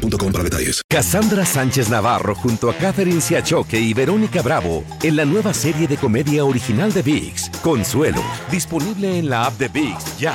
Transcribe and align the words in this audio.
boostmobile 0.00 0.32
para 0.32 0.44
detalles. 0.44 0.82
Cassandra 0.88 1.44
Sánchez 1.44 1.88
Navarro 1.88 2.34
junto 2.34 2.70
a 2.70 2.74
Catherine 2.74 3.20
Siachoque 3.20 3.78
y 3.78 3.94
Verónica 3.94 4.42
Bravo 4.42 4.84
en 5.02 5.16
la 5.16 5.24
nueva 5.24 5.54
serie 5.54 5.86
de 5.86 5.96
comedia 5.96 6.44
original 6.44 6.92
de 6.92 7.02
VIX, 7.02 7.50
Consuelo, 7.62 8.22
disponible 8.50 9.18
en 9.18 9.28
la 9.28 9.46
app 9.46 9.58
de 9.58 9.68
VIX 9.68 10.18
ya. 10.18 10.34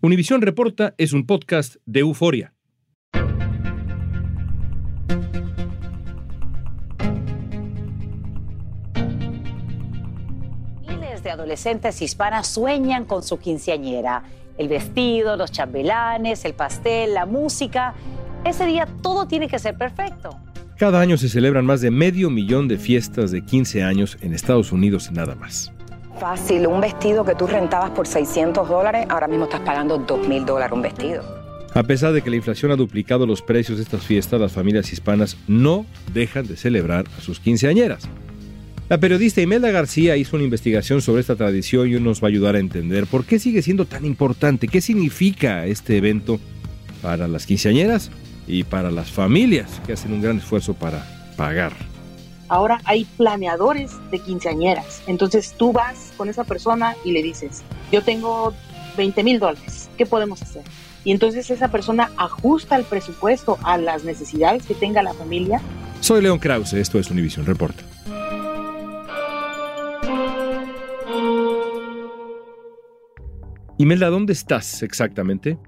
Univisión 0.00 0.42
Reporta 0.42 0.94
es 0.98 1.12
un 1.12 1.26
podcast 1.26 1.76
de 1.86 2.00
euforia. 2.00 2.54
Miles 10.88 11.22
de 11.22 11.30
adolescentes 11.30 12.02
hispanas 12.02 12.48
sueñan 12.48 13.04
con 13.04 13.22
su 13.22 13.38
quinceañera. 13.38 14.24
El 14.58 14.68
vestido, 14.68 15.36
los 15.36 15.50
chambelanes, 15.50 16.44
el 16.44 16.54
pastel, 16.54 17.14
la 17.14 17.26
música 17.26 17.94
ese 18.44 18.66
día 18.66 18.86
todo 19.02 19.26
tiene 19.26 19.48
que 19.48 19.58
ser 19.58 19.76
perfecto. 19.76 20.38
Cada 20.78 21.00
año 21.00 21.16
se 21.16 21.28
celebran 21.28 21.64
más 21.64 21.80
de 21.80 21.90
medio 21.90 22.28
millón 22.28 22.66
de 22.66 22.76
fiestas 22.76 23.30
de 23.30 23.44
15 23.44 23.82
años 23.82 24.18
en 24.20 24.34
Estados 24.34 24.72
Unidos 24.72 25.12
nada 25.12 25.34
más. 25.34 25.72
Fácil, 26.18 26.66
un 26.66 26.80
vestido 26.80 27.24
que 27.24 27.34
tú 27.34 27.46
rentabas 27.46 27.90
por 27.90 28.06
600 28.06 28.68
dólares, 28.68 29.06
ahora 29.08 29.28
mismo 29.28 29.44
estás 29.44 29.60
pagando 29.60 29.98
2 29.98 30.28
mil 30.28 30.44
dólares 30.44 30.72
un 30.72 30.82
vestido. 30.82 31.22
A 31.74 31.82
pesar 31.84 32.12
de 32.12 32.20
que 32.20 32.30
la 32.30 32.36
inflación 32.36 32.70
ha 32.70 32.76
duplicado 32.76 33.26
los 33.26 33.40
precios 33.42 33.78
de 33.78 33.84
estas 33.84 34.04
fiestas, 34.04 34.40
las 34.40 34.52
familias 34.52 34.92
hispanas 34.92 35.38
no 35.48 35.86
dejan 36.12 36.46
de 36.46 36.56
celebrar 36.56 37.06
a 37.16 37.20
sus 37.20 37.40
quinceañeras. 37.40 38.08
La 38.88 38.98
periodista 38.98 39.40
Imelda 39.40 39.70
García 39.70 40.16
hizo 40.16 40.36
una 40.36 40.44
investigación 40.44 41.00
sobre 41.00 41.22
esta 41.22 41.36
tradición 41.36 41.88
y 41.88 41.98
nos 41.98 42.22
va 42.22 42.26
a 42.26 42.30
ayudar 42.30 42.56
a 42.56 42.58
entender 42.58 43.06
por 43.06 43.24
qué 43.24 43.38
sigue 43.38 43.62
siendo 43.62 43.86
tan 43.86 44.04
importante, 44.04 44.68
qué 44.68 44.82
significa 44.82 45.64
este 45.64 45.96
evento 45.96 46.38
para 47.00 47.26
las 47.26 47.46
quinceañeras 47.46 48.10
y 48.46 48.64
para 48.64 48.90
las 48.90 49.10
familias 49.10 49.80
que 49.86 49.92
hacen 49.92 50.12
un 50.12 50.20
gran 50.22 50.38
esfuerzo 50.38 50.74
para 50.74 51.06
pagar. 51.36 51.72
Ahora 52.48 52.80
hay 52.84 53.04
planeadores 53.04 53.92
de 54.10 54.18
quinceañeras. 54.18 55.02
Entonces 55.06 55.54
tú 55.56 55.72
vas 55.72 56.12
con 56.16 56.28
esa 56.28 56.44
persona 56.44 56.96
y 57.04 57.12
le 57.12 57.22
dices, 57.22 57.62
yo 57.90 58.02
tengo 58.02 58.52
20 58.96 59.24
mil 59.24 59.38
dólares, 59.38 59.88
¿qué 59.96 60.04
podemos 60.04 60.42
hacer? 60.42 60.62
Y 61.04 61.12
entonces 61.12 61.50
esa 61.50 61.68
persona 61.68 62.10
ajusta 62.16 62.76
el 62.76 62.84
presupuesto 62.84 63.58
a 63.64 63.76
las 63.78 64.04
necesidades 64.04 64.66
que 64.66 64.74
tenga 64.74 65.02
la 65.02 65.14
familia. 65.14 65.60
Soy 66.00 66.22
León 66.22 66.38
Krause, 66.38 66.74
esto 66.74 66.98
es 66.98 67.10
Univision 67.10 67.46
Report. 67.46 67.76
Imelda, 73.78 74.10
¿dónde 74.10 74.32
estás 74.32 74.82
exactamente? 74.82 75.58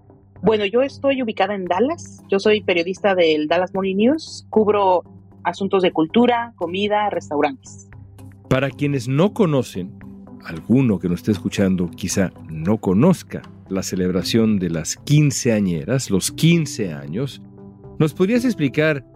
Bueno, 0.43 0.67
yo 0.67 0.83
estoy 0.83 1.23
ubicada 1.23 1.55
en 1.55 1.65
Dallas. 1.65 2.23
Yo 2.29 2.39
soy 2.39 2.63
periodista 2.63 3.15
del 3.15 3.49
Dallas 3.49 3.75
Morning 3.75 3.97
News. 3.97 4.47
Cubro 4.51 5.03
asuntos 5.45 5.83
de 5.83 5.93
cultura, 5.93 6.53
comida, 6.57 7.11
restaurantes. 7.11 7.89
Para 8.49 8.71
quienes 8.71 9.09
no 9.09 9.33
conocen, 9.33 9.99
alguno 10.45 10.99
que 10.99 11.09
nos 11.09 11.21
esté 11.21 11.33
escuchando 11.33 11.91
quizá 11.91 12.33
no 12.51 12.79
conozca 12.79 13.43
la 13.69 13.83
celebración 13.83 14.59
de 14.59 14.71
las 14.71 14.97
quinceañeras, 14.97 16.11
los 16.11 16.31
15 16.33 16.93
años, 16.93 17.41
¿nos 17.99 18.13
podrías 18.13 18.45
explicar 18.45 19.07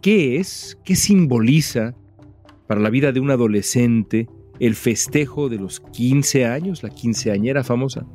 qué 0.00 0.36
es, 0.36 0.78
qué 0.84 0.96
simboliza 0.96 1.94
para 2.66 2.80
la 2.80 2.90
vida 2.90 3.12
de 3.12 3.20
un 3.20 3.30
adolescente 3.30 4.28
el 4.60 4.74
festejo 4.74 5.48
de 5.48 5.58
los 5.58 5.80
15 5.80 6.46
años, 6.46 6.82
la 6.82 6.90
quinceañera 6.90 7.62
famosa? 7.62 8.06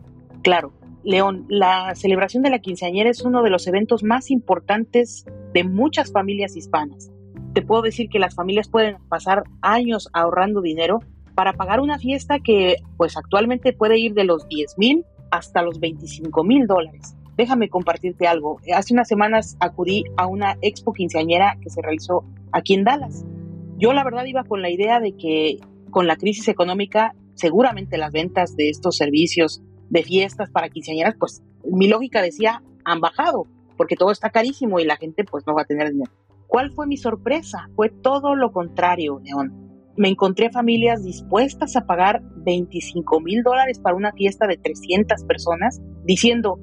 Claro, 0.41 0.73
León, 1.03 1.45
la 1.49 1.93
celebración 1.95 2.43
de 2.43 2.49
la 2.49 2.59
quinceañera 2.59 3.09
es 3.09 3.21
uno 3.21 3.43
de 3.43 3.49
los 3.49 3.67
eventos 3.67 4.03
más 4.03 4.31
importantes 4.31 5.25
de 5.53 5.63
muchas 5.65 6.11
familias 6.11 6.55
hispanas. 6.55 7.11
Te 7.53 7.61
puedo 7.61 7.81
decir 7.81 8.09
que 8.09 8.19
las 8.19 8.35
familias 8.35 8.69
pueden 8.69 8.97
pasar 9.09 9.43
años 9.61 10.09
ahorrando 10.13 10.61
dinero 10.61 10.99
para 11.35 11.53
pagar 11.53 11.81
una 11.81 11.99
fiesta 11.99 12.39
que 12.39 12.77
pues 12.97 13.17
actualmente 13.17 13.73
puede 13.73 13.99
ir 13.99 14.13
de 14.13 14.23
los 14.23 14.47
10 14.47 14.77
mil 14.77 15.05
hasta 15.29 15.61
los 15.61 15.79
25 15.79 16.43
mil 16.43 16.67
dólares. 16.67 17.15
Déjame 17.35 17.67
compartirte 17.67 18.27
algo. 18.27 18.59
Hace 18.73 18.93
unas 18.93 19.07
semanas 19.07 19.57
acudí 19.59 20.03
a 20.15 20.27
una 20.27 20.57
expo 20.61 20.93
quinceañera 20.93 21.57
que 21.61 21.69
se 21.69 21.81
realizó 21.81 22.23
aquí 22.51 22.75
en 22.75 22.85
Dallas. 22.85 23.25
Yo 23.77 23.91
la 23.91 24.03
verdad 24.03 24.25
iba 24.25 24.43
con 24.43 24.61
la 24.61 24.69
idea 24.69 24.99
de 24.99 25.17
que 25.17 25.57
con 25.89 26.07
la 26.07 26.15
crisis 26.15 26.47
económica 26.47 27.13
seguramente 27.33 27.97
las 27.97 28.11
ventas 28.11 28.55
de 28.55 28.69
estos 28.69 28.95
servicios 28.95 29.61
de 29.93 30.03
fiestas 30.03 30.49
para 30.49 30.69
quinceañeras, 30.69 31.15
pues 31.19 31.43
mi 31.63 31.87
lógica 31.87 32.21
decía, 32.21 32.63
han 32.83 32.99
bajado, 32.99 33.45
porque 33.77 33.95
todo 33.95 34.11
está 34.11 34.31
carísimo 34.31 34.79
y 34.79 34.85
la 34.85 34.97
gente 34.97 35.23
pues 35.23 35.45
no 35.45 35.53
va 35.53 35.61
a 35.61 35.65
tener 35.65 35.91
dinero. 35.91 36.11
¿Cuál 36.47 36.71
fue 36.71 36.87
mi 36.87 36.97
sorpresa? 36.97 37.69
Fue 37.75 37.89
todo 37.89 38.35
lo 38.35 38.51
contrario, 38.51 39.21
León. 39.23 39.53
Me 39.95 40.09
encontré 40.09 40.49
familias 40.49 41.03
dispuestas 41.03 41.75
a 41.75 41.85
pagar 41.85 42.23
25 42.37 43.19
mil 43.19 43.43
dólares 43.43 43.79
para 43.79 43.95
una 43.95 44.11
fiesta 44.13 44.47
de 44.47 44.57
300 44.57 45.23
personas, 45.25 45.79
diciendo, 46.05 46.59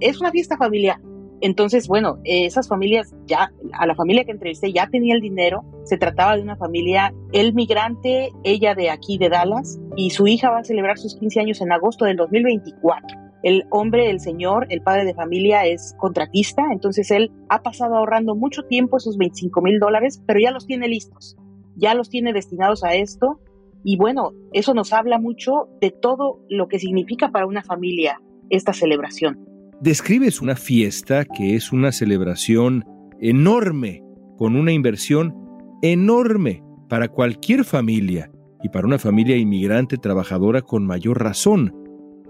es 0.00 0.20
una 0.20 0.32
fiesta 0.32 0.56
familiar, 0.56 1.00
entonces, 1.40 1.86
bueno, 1.86 2.18
esas 2.24 2.68
familias 2.68 3.14
ya, 3.26 3.52
a 3.72 3.86
la 3.86 3.94
familia 3.94 4.24
que 4.24 4.32
entrevisté 4.32 4.72
ya 4.72 4.88
tenía 4.88 5.14
el 5.14 5.20
dinero, 5.20 5.64
se 5.84 5.98
trataba 5.98 6.36
de 6.36 6.42
una 6.42 6.56
familia, 6.56 7.14
el 7.32 7.52
migrante, 7.54 8.32
ella 8.42 8.74
de 8.74 8.90
aquí 8.90 9.18
de 9.18 9.28
Dallas, 9.28 9.78
y 9.96 10.10
su 10.10 10.26
hija 10.26 10.50
va 10.50 10.58
a 10.58 10.64
celebrar 10.64 10.98
sus 10.98 11.16
15 11.16 11.40
años 11.40 11.60
en 11.60 11.72
agosto 11.72 12.04
del 12.04 12.16
2024. 12.16 13.18
El 13.42 13.64
hombre, 13.70 14.10
el 14.10 14.20
señor, 14.20 14.66
el 14.70 14.82
padre 14.82 15.04
de 15.04 15.14
familia 15.14 15.66
es 15.66 15.94
contratista, 15.98 16.64
entonces 16.72 17.10
él 17.10 17.30
ha 17.48 17.62
pasado 17.62 17.96
ahorrando 17.96 18.34
mucho 18.34 18.62
tiempo 18.62 18.96
esos 18.96 19.18
25 19.18 19.60
mil 19.60 19.78
dólares, 19.78 20.22
pero 20.26 20.40
ya 20.40 20.50
los 20.50 20.66
tiene 20.66 20.88
listos, 20.88 21.36
ya 21.76 21.94
los 21.94 22.08
tiene 22.08 22.32
destinados 22.32 22.82
a 22.82 22.94
esto. 22.94 23.40
Y 23.84 23.98
bueno, 23.98 24.32
eso 24.52 24.74
nos 24.74 24.92
habla 24.92 25.20
mucho 25.20 25.68
de 25.80 25.92
todo 25.92 26.40
lo 26.48 26.66
que 26.66 26.80
significa 26.80 27.30
para 27.30 27.46
una 27.46 27.62
familia 27.62 28.20
esta 28.50 28.72
celebración. 28.72 29.55
Describes 29.80 30.40
una 30.40 30.56
fiesta 30.56 31.26
que 31.26 31.54
es 31.54 31.70
una 31.70 31.92
celebración 31.92 32.84
enorme, 33.20 34.02
con 34.38 34.56
una 34.56 34.72
inversión 34.72 35.34
enorme 35.82 36.62
para 36.88 37.08
cualquier 37.08 37.62
familia 37.62 38.30
y 38.62 38.70
para 38.70 38.86
una 38.86 38.98
familia 38.98 39.36
inmigrante 39.36 39.98
trabajadora 39.98 40.62
con 40.62 40.86
mayor 40.86 41.22
razón. 41.22 41.74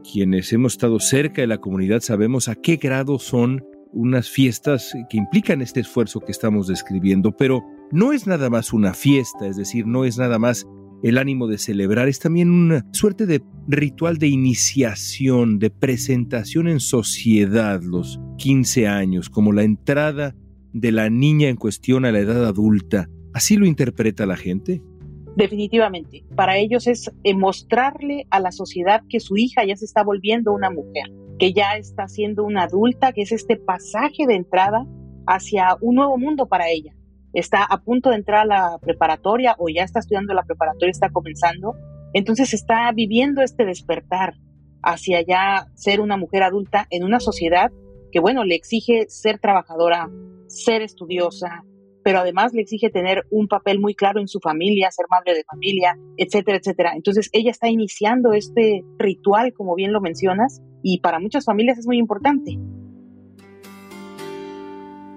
Quienes 0.02 0.52
hemos 0.52 0.72
estado 0.72 0.98
cerca 0.98 1.40
de 1.40 1.46
la 1.46 1.58
comunidad 1.58 2.00
sabemos 2.00 2.48
a 2.48 2.56
qué 2.56 2.76
grado 2.76 3.20
son 3.20 3.64
unas 3.92 4.28
fiestas 4.28 4.92
que 5.08 5.16
implican 5.16 5.62
este 5.62 5.80
esfuerzo 5.80 6.20
que 6.20 6.32
estamos 6.32 6.66
describiendo, 6.66 7.30
pero 7.36 7.64
no 7.92 8.12
es 8.12 8.26
nada 8.26 8.50
más 8.50 8.72
una 8.72 8.92
fiesta, 8.92 9.46
es 9.46 9.56
decir, 9.56 9.86
no 9.86 10.04
es 10.04 10.18
nada 10.18 10.40
más 10.40 10.66
el 11.08 11.18
ánimo 11.18 11.46
de 11.46 11.56
celebrar, 11.56 12.08
es 12.08 12.18
también 12.18 12.50
una 12.50 12.84
suerte 12.92 13.26
de 13.26 13.40
ritual 13.68 14.18
de 14.18 14.26
iniciación, 14.26 15.60
de 15.60 15.70
presentación 15.70 16.66
en 16.66 16.80
sociedad, 16.80 17.80
los 17.80 18.18
15 18.38 18.88
años, 18.88 19.30
como 19.30 19.52
la 19.52 19.62
entrada 19.62 20.34
de 20.72 20.90
la 20.90 21.08
niña 21.08 21.48
en 21.48 21.54
cuestión 21.54 22.04
a 22.06 22.10
la 22.10 22.18
edad 22.18 22.44
adulta. 22.44 23.08
¿Así 23.32 23.56
lo 23.56 23.66
interpreta 23.66 24.26
la 24.26 24.36
gente? 24.36 24.82
Definitivamente. 25.36 26.24
Para 26.34 26.58
ellos 26.58 26.88
es 26.88 27.08
eh, 27.22 27.34
mostrarle 27.34 28.26
a 28.30 28.40
la 28.40 28.50
sociedad 28.50 29.02
que 29.08 29.20
su 29.20 29.36
hija 29.36 29.64
ya 29.64 29.76
se 29.76 29.84
está 29.84 30.02
volviendo 30.02 30.52
una 30.52 30.70
mujer, 30.70 31.04
que 31.38 31.52
ya 31.52 31.76
está 31.76 32.08
siendo 32.08 32.42
una 32.42 32.64
adulta, 32.64 33.12
que 33.12 33.22
es 33.22 33.30
este 33.30 33.56
pasaje 33.56 34.26
de 34.26 34.34
entrada 34.34 34.84
hacia 35.28 35.76
un 35.80 35.94
nuevo 35.94 36.18
mundo 36.18 36.46
para 36.46 36.68
ella 36.68 36.95
está 37.38 37.64
a 37.64 37.82
punto 37.82 38.10
de 38.10 38.16
entrar 38.16 38.40
a 38.40 38.46
la 38.46 38.78
preparatoria 38.78 39.54
o 39.58 39.68
ya 39.68 39.84
está 39.84 40.00
estudiando 40.00 40.32
la 40.32 40.44
preparatoria, 40.44 40.90
está 40.90 41.10
comenzando, 41.10 41.74
entonces 42.14 42.54
está 42.54 42.90
viviendo 42.92 43.42
este 43.42 43.66
despertar 43.66 44.34
hacia 44.82 45.20
ya 45.20 45.66
ser 45.74 46.00
una 46.00 46.16
mujer 46.16 46.42
adulta 46.42 46.86
en 46.90 47.04
una 47.04 47.20
sociedad 47.20 47.70
que, 48.10 48.20
bueno, 48.20 48.44
le 48.44 48.54
exige 48.54 49.06
ser 49.08 49.38
trabajadora, 49.38 50.08
ser 50.46 50.80
estudiosa, 50.80 51.64
pero 52.02 52.20
además 52.20 52.54
le 52.54 52.62
exige 52.62 52.88
tener 52.88 53.24
un 53.30 53.48
papel 53.48 53.80
muy 53.80 53.94
claro 53.94 54.20
en 54.20 54.28
su 54.28 54.40
familia, 54.40 54.90
ser 54.90 55.06
madre 55.10 55.34
de 55.34 55.44
familia, 55.44 55.98
etcétera, 56.16 56.56
etcétera. 56.56 56.92
Entonces 56.94 57.28
ella 57.32 57.50
está 57.50 57.68
iniciando 57.68 58.32
este 58.32 58.82
ritual, 58.98 59.52
como 59.52 59.74
bien 59.74 59.92
lo 59.92 60.00
mencionas, 60.00 60.62
y 60.82 61.00
para 61.00 61.18
muchas 61.18 61.44
familias 61.44 61.78
es 61.78 61.86
muy 61.86 61.98
importante. 61.98 62.56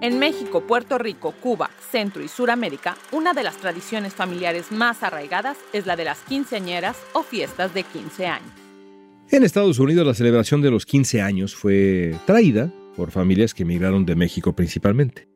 En 0.02 0.18
México, 0.18 0.62
Puerto 0.66 0.96
Rico, 0.96 1.34
Cuba, 1.42 1.68
Centro 1.90 2.22
y 2.22 2.28
Suramérica, 2.28 2.96
una 3.12 3.34
de 3.34 3.42
las 3.42 3.58
tradiciones 3.58 4.14
familiares 4.14 4.72
más 4.72 5.02
arraigadas 5.02 5.58
es 5.74 5.84
la 5.84 5.94
de 5.94 6.06
las 6.06 6.20
quinceañeras 6.20 6.96
o 7.12 7.22
fiestas 7.22 7.74
de 7.74 7.82
15 7.82 8.26
años. 8.26 8.50
En 9.30 9.44
Estados 9.44 9.78
Unidos 9.78 10.06
la 10.06 10.14
celebración 10.14 10.62
de 10.62 10.70
los 10.70 10.86
15 10.86 11.20
años 11.20 11.54
fue 11.54 12.16
traída 12.24 12.72
por 12.96 13.10
familias 13.10 13.52
que 13.52 13.64
emigraron 13.64 14.06
de 14.06 14.16
México 14.16 14.54
principalmente. 14.54 15.28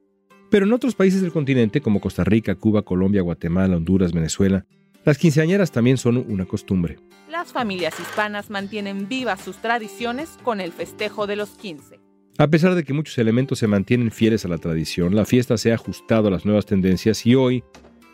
Pero 0.50 0.64
en 0.64 0.72
otros 0.72 0.94
países 0.94 1.20
del 1.20 1.30
continente 1.30 1.82
como 1.82 2.00
Costa 2.00 2.24
Rica, 2.24 2.54
Cuba, 2.54 2.82
Colombia, 2.82 3.20
Guatemala, 3.20 3.76
Honduras, 3.76 4.12
Venezuela, 4.12 4.64
las 5.04 5.18
quinceañeras 5.18 5.72
también 5.72 5.98
son 5.98 6.16
una 6.16 6.46
costumbre. 6.46 6.96
Las 7.30 7.52
familias 7.52 8.00
hispanas 8.00 8.48
mantienen 8.48 9.08
vivas 9.08 9.42
sus 9.42 9.58
tradiciones 9.58 10.38
con 10.42 10.62
el 10.62 10.72
festejo 10.72 11.26
de 11.26 11.36
los 11.36 11.50
15. 11.50 12.03
A 12.36 12.48
pesar 12.48 12.74
de 12.74 12.82
que 12.82 12.92
muchos 12.92 13.16
elementos 13.18 13.60
se 13.60 13.68
mantienen 13.68 14.10
fieles 14.10 14.44
a 14.44 14.48
la 14.48 14.58
tradición, 14.58 15.14
la 15.14 15.24
fiesta 15.24 15.56
se 15.56 15.70
ha 15.70 15.76
ajustado 15.76 16.26
a 16.26 16.30
las 16.32 16.44
nuevas 16.44 16.66
tendencias 16.66 17.24
y 17.26 17.36
hoy 17.36 17.62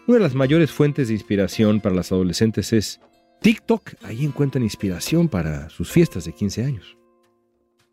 una 0.07 0.19
de 0.19 0.23
las 0.23 0.35
mayores 0.35 0.71
fuentes 0.71 1.09
de 1.09 1.15
inspiración 1.15 1.81
para 1.81 1.95
las 1.95 2.13
adolescentes 2.13 2.75
es 2.75 3.01
TikTok. 3.41 3.95
Ahí 4.03 4.27
encuentran 4.27 4.63
inspiración 4.63 5.31
para 5.31 5.71
sus 5.71 5.91
fiestas 5.91 6.27
de 6.27 6.35
15 6.35 6.65
años. 6.65 6.99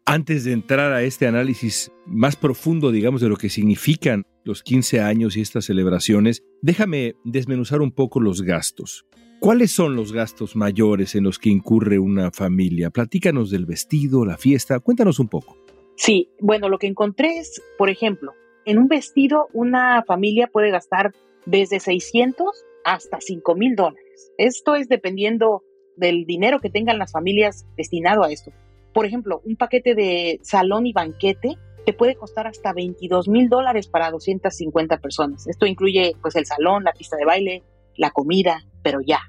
Antes 0.06 0.44
de 0.44 0.52
entrar 0.52 0.92
a 0.92 1.02
este 1.02 1.28
análisis 1.28 1.94
más 2.06 2.36
profundo, 2.36 2.92
digamos, 2.92 3.22
de 3.22 3.30
lo 3.30 3.38
que 3.38 3.50
significan 3.50 4.24
los 4.44 4.64
15 4.64 5.00
años 5.00 5.38
y 5.38 5.42
estas 5.42 5.64
celebraciones, 5.64 6.44
déjame 6.62 7.16
desmenuzar 7.24 7.82
un 7.82 7.92
poco 7.92 8.20
los 8.20 8.42
gastos. 8.42 9.06
¿Cuáles 9.40 9.72
son 9.72 9.96
los 9.96 10.12
gastos 10.12 10.58
mayores 10.58 11.16
en 11.16 11.24
los 11.24 11.40
que 11.40 11.50
incurre 11.50 12.00
una 12.00 12.32
familia? 12.32 12.90
Platícanos 12.90 13.50
del 13.50 13.66
vestido, 13.66 14.26
la 14.26 14.38
fiesta, 14.38 14.82
cuéntanos 14.82 15.20
un 15.20 15.30
poco. 15.30 15.67
Sí, 15.98 16.30
bueno, 16.40 16.70
lo 16.70 16.78
que 16.78 16.88
encontré 16.88 17.40
es, 17.40 17.62
por 17.78 17.90
ejemplo, 17.90 18.34
en 18.66 18.78
un 18.78 18.88
vestido 18.88 19.48
una 19.52 20.04
familia 20.04 20.48
puede 20.48 20.70
gastar 20.70 21.14
desde 21.48 21.80
600 21.80 22.48
hasta 22.86 23.20
5 23.20 23.56
mil 23.56 23.76
dólares. 23.76 24.32
Esto 24.38 24.76
es 24.76 24.90
dependiendo 24.90 25.64
del 25.96 26.26
dinero 26.26 26.60
que 26.62 26.70
tengan 26.70 27.00
las 27.00 27.12
familias 27.12 27.66
destinado 27.76 28.24
a 28.24 28.32
esto. 28.32 28.52
Por 28.94 29.08
ejemplo, 29.08 29.42
un 29.44 29.56
paquete 29.56 29.96
de 29.96 30.40
salón 30.44 30.86
y 30.86 30.94
banquete 30.94 31.58
te 31.84 31.94
puede 31.94 32.16
costar 32.16 32.46
hasta 32.46 32.74
22 32.74 33.28
mil 33.28 33.50
dólares 33.50 33.88
para 33.88 34.12
250 34.12 35.00
personas. 35.00 35.48
Esto 35.48 35.66
incluye 35.66 36.14
pues 36.22 36.36
el 36.36 36.46
salón, 36.46 36.84
la 36.84 36.94
pista 36.94 37.18
de 37.18 37.26
baile, 37.26 37.64
la 37.96 38.12
comida, 38.12 38.66
pero 38.84 39.00
ya. 39.02 39.22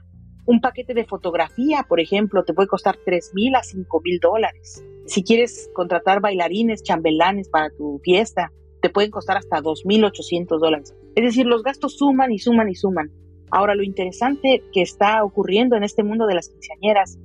Un 0.44 0.61
paquete 0.61 0.93
de 0.93 1.06
fotografía, 1.06 1.87
por 1.88 2.00
ejemplo, 2.00 2.44
te 2.44 2.53
puede 2.53 2.69
costar 2.69 2.99
3 3.03 3.32
mil 3.35 3.55
a 3.55 3.62
5 3.62 4.00
mil 4.05 4.19
dólares. 4.21 4.85
Si 5.09 5.25
quieres 5.25 5.71
contratar 5.73 6.21
bailarines, 6.21 6.83
chambelanes 6.83 7.49
para 7.49 7.71
tu 7.71 7.99
fiesta, 8.05 8.53
te 8.83 8.91
pueden 8.91 9.11
costar 9.11 9.39
hasta 9.39 9.63
2.800 9.63 10.59
dólares. 10.61 10.95
Es 11.15 11.25
decir, 11.25 11.47
los 11.47 11.63
gastos 11.63 11.97
suman 11.97 12.31
y 12.31 12.39
suman 12.39 12.69
y 12.69 12.75
suman. 12.75 13.11
Ahora, 13.51 13.75
lo 13.75 13.83
interesante 13.83 14.63
que 14.71 14.83
está 14.83 15.25
ocurriendo 15.25 15.77
en 15.77 15.83
este 15.83 16.03
mundo 16.03 16.27
de 16.27 16.35
las 16.35 16.51
quinceañeras 16.51 17.19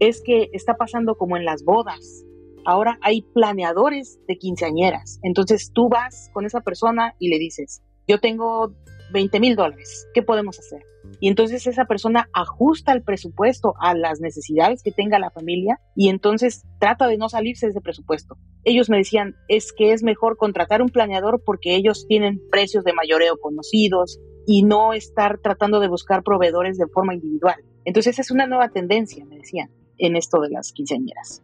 es 0.00 0.22
que 0.22 0.48
está 0.54 0.78
pasando 0.78 1.16
como 1.16 1.36
en 1.36 1.44
las 1.44 1.62
bodas. 1.62 2.24
Ahora 2.64 2.98
hay 3.02 3.20
planeadores 3.20 4.18
de 4.26 4.38
quinceañeras. 4.38 5.20
Entonces 5.22 5.70
tú 5.74 5.90
vas 5.90 6.30
con 6.32 6.46
esa 6.46 6.62
persona 6.62 7.14
y 7.18 7.28
le 7.28 7.38
dices, 7.38 7.82
yo 8.08 8.18
tengo 8.18 8.72
20 9.16 9.40
mil 9.40 9.56
dólares, 9.56 10.06
¿qué 10.12 10.20
podemos 10.20 10.58
hacer? 10.58 10.82
Y 11.20 11.28
entonces 11.28 11.66
esa 11.66 11.86
persona 11.86 12.28
ajusta 12.34 12.92
el 12.92 13.02
presupuesto 13.02 13.72
a 13.80 13.94
las 13.94 14.20
necesidades 14.20 14.82
que 14.82 14.92
tenga 14.92 15.18
la 15.18 15.30
familia 15.30 15.80
y 15.94 16.10
entonces 16.10 16.66
trata 16.78 17.06
de 17.06 17.16
no 17.16 17.30
salirse 17.30 17.64
de 17.64 17.70
ese 17.70 17.80
presupuesto. 17.80 18.36
Ellos 18.64 18.90
me 18.90 18.98
decían, 18.98 19.34
es 19.48 19.72
que 19.72 19.94
es 19.94 20.02
mejor 20.02 20.36
contratar 20.36 20.82
un 20.82 20.90
planeador 20.90 21.42
porque 21.46 21.76
ellos 21.76 22.04
tienen 22.06 22.42
precios 22.50 22.84
de 22.84 22.92
mayoreo 22.92 23.38
conocidos 23.38 24.20
y 24.46 24.64
no 24.64 24.92
estar 24.92 25.38
tratando 25.38 25.80
de 25.80 25.88
buscar 25.88 26.22
proveedores 26.22 26.76
de 26.76 26.86
forma 26.86 27.14
individual. 27.14 27.56
Entonces 27.86 28.18
es 28.18 28.30
una 28.30 28.46
nueva 28.46 28.68
tendencia, 28.68 29.24
me 29.24 29.36
decían, 29.36 29.70
en 29.96 30.14
esto 30.14 30.42
de 30.42 30.50
las 30.50 30.72
quinceañeras. 30.72 31.42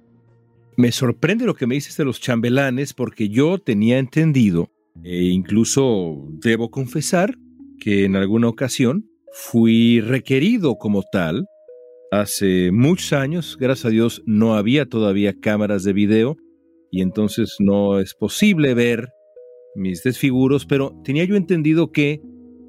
Me 0.77 0.93
sorprende 0.93 1.47
lo 1.47 1.55
que 1.55 1.67
me 1.67 1.77
dices 1.77 1.97
de 1.97 2.05
los 2.05 2.21
chambelanes 2.21 2.93
porque 2.93 3.31
yo 3.31 3.59
tenía 3.59 3.97
entendido, 3.97 4.69
e 5.03 5.25
incluso 5.29 6.27
debo 6.29 6.71
confesar, 6.71 7.39
que 7.83 8.05
en 8.05 8.15
alguna 8.15 8.49
ocasión 8.49 9.11
fui 9.33 10.01
requerido 10.01 10.77
como 10.77 11.03
tal. 11.03 11.47
Hace 12.13 12.71
muchos 12.71 13.13
años, 13.13 13.57
gracias 13.59 13.87
a 13.87 13.91
Dios, 13.91 14.23
no 14.25 14.55
había 14.55 14.87
todavía 14.87 15.35
cámaras 15.41 15.83
de 15.83 15.93
video 15.93 16.37
y 16.93 17.03
entonces 17.03 17.57
no 17.59 17.99
es 17.99 18.15
posible 18.15 18.75
ver 18.75 19.09
mis 19.75 20.03
desfiguros, 20.05 20.65
pero 20.65 20.95
tenía 21.03 21.25
yo 21.25 21.35
entendido 21.35 21.91
que 21.91 22.21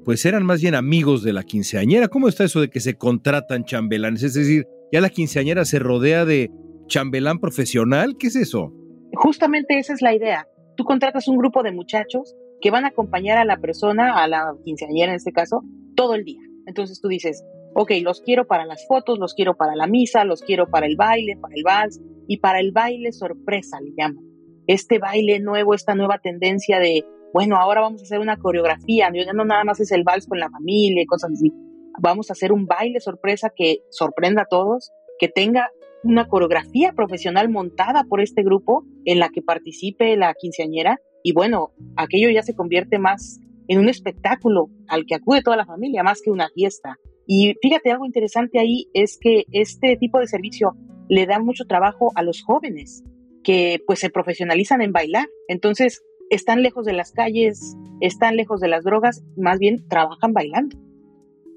pues 0.04 0.24
eran 0.26 0.44
más 0.44 0.60
bien 0.60 0.74
amigos 0.74 1.22
de 1.22 1.32
la 1.32 1.44
quinceañera. 1.44 2.08
¿Cómo 2.08 2.26
está 2.26 2.44
eso 2.44 2.60
de 2.60 2.68
que 2.68 2.80
se 2.80 2.94
contratan 2.94 3.64
chambelanes? 3.64 4.22
Es 4.22 4.34
decir, 4.34 4.66
ya 4.90 5.00
la 5.00 5.10
quinceañera 5.10 5.64
se 5.64 5.78
rodea 5.78 6.24
de 6.24 6.50
chambelán 6.88 7.38
profesional. 7.38 8.16
¿Qué 8.18 8.26
es 8.26 8.36
eso? 8.36 8.72
Justamente 9.12 9.78
esa 9.78 9.92
es 9.92 10.02
la 10.02 10.14
idea. 10.14 10.48
Tú 10.76 10.84
contratas 10.84 11.28
un 11.28 11.38
grupo 11.38 11.62
de 11.62 11.72
muchachos 11.72 12.34
que 12.60 12.70
van 12.70 12.84
a 12.84 12.88
acompañar 12.88 13.38
a 13.38 13.44
la 13.44 13.58
persona, 13.58 14.22
a 14.22 14.28
la 14.28 14.54
quinceañera 14.64 15.12
en 15.12 15.16
este 15.16 15.32
caso, 15.32 15.62
todo 15.94 16.14
el 16.14 16.24
día. 16.24 16.40
Entonces 16.66 17.00
tú 17.00 17.08
dices, 17.08 17.44
ok, 17.74 17.92
los 18.02 18.20
quiero 18.20 18.46
para 18.46 18.64
las 18.64 18.86
fotos, 18.86 19.18
los 19.18 19.34
quiero 19.34 19.54
para 19.56 19.74
la 19.76 19.86
misa, 19.86 20.24
los 20.24 20.40
quiero 20.42 20.68
para 20.68 20.86
el 20.86 20.96
baile, 20.96 21.36
para 21.36 21.54
el 21.54 21.62
vals 21.62 22.00
y 22.26 22.38
para 22.38 22.60
el 22.60 22.72
baile 22.72 23.12
sorpresa, 23.12 23.80
le 23.80 23.92
llaman. 23.96 24.24
Este 24.66 24.98
baile 24.98 25.40
nuevo, 25.40 25.74
esta 25.74 25.94
nueva 25.94 26.18
tendencia 26.18 26.78
de, 26.78 27.04
bueno, 27.32 27.56
ahora 27.56 27.82
vamos 27.82 28.00
a 28.00 28.04
hacer 28.04 28.20
una 28.20 28.38
coreografía, 28.38 29.10
no 29.10 29.44
nada 29.44 29.64
más 29.64 29.80
es 29.80 29.92
el 29.92 30.04
vals 30.04 30.26
con 30.26 30.38
la 30.38 30.50
familia 30.50 31.02
y 31.02 31.06
cosas 31.06 31.32
así. 31.32 31.52
Vamos 32.00 32.30
a 32.30 32.32
hacer 32.32 32.52
un 32.52 32.66
baile 32.66 33.00
sorpresa 33.00 33.52
que 33.54 33.80
sorprenda 33.90 34.42
a 34.42 34.46
todos, 34.46 34.90
que 35.18 35.28
tenga 35.28 35.70
una 36.02 36.28
coreografía 36.28 36.92
profesional 36.92 37.48
montada 37.48 38.04
por 38.08 38.20
este 38.20 38.42
grupo 38.42 38.84
en 39.04 39.18
la 39.18 39.28
que 39.28 39.42
participe 39.42 40.16
la 40.16 40.34
quinceañera 40.34 41.00
y 41.24 41.32
bueno, 41.32 41.72
aquello 41.96 42.28
ya 42.28 42.42
se 42.42 42.54
convierte 42.54 42.98
más 42.98 43.40
en 43.66 43.78
un 43.78 43.88
espectáculo 43.88 44.68
al 44.88 45.06
que 45.06 45.14
acude 45.14 45.42
toda 45.42 45.56
la 45.56 45.64
familia, 45.64 46.02
más 46.02 46.20
que 46.20 46.30
una 46.30 46.50
fiesta. 46.50 46.98
Y 47.26 47.54
fíjate, 47.62 47.90
algo 47.90 48.04
interesante 48.04 48.58
ahí 48.58 48.90
es 48.92 49.16
que 49.18 49.46
este 49.50 49.96
tipo 49.96 50.18
de 50.18 50.26
servicio 50.26 50.76
le 51.08 51.24
da 51.24 51.38
mucho 51.38 51.64
trabajo 51.64 52.12
a 52.14 52.22
los 52.22 52.42
jóvenes 52.42 53.02
que 53.42 53.82
pues 53.86 54.00
se 54.00 54.10
profesionalizan 54.10 54.82
en 54.82 54.92
bailar. 54.92 55.26
Entonces, 55.48 56.02
están 56.28 56.62
lejos 56.62 56.84
de 56.84 56.92
las 56.92 57.12
calles, 57.12 57.74
están 58.02 58.36
lejos 58.36 58.60
de 58.60 58.68
las 58.68 58.84
drogas, 58.84 59.24
más 59.34 59.58
bien 59.58 59.88
trabajan 59.88 60.34
bailando. 60.34 60.76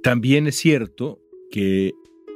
También 0.01 0.47
es 0.47 0.55
cierto 0.55 1.19
que 1.51 1.91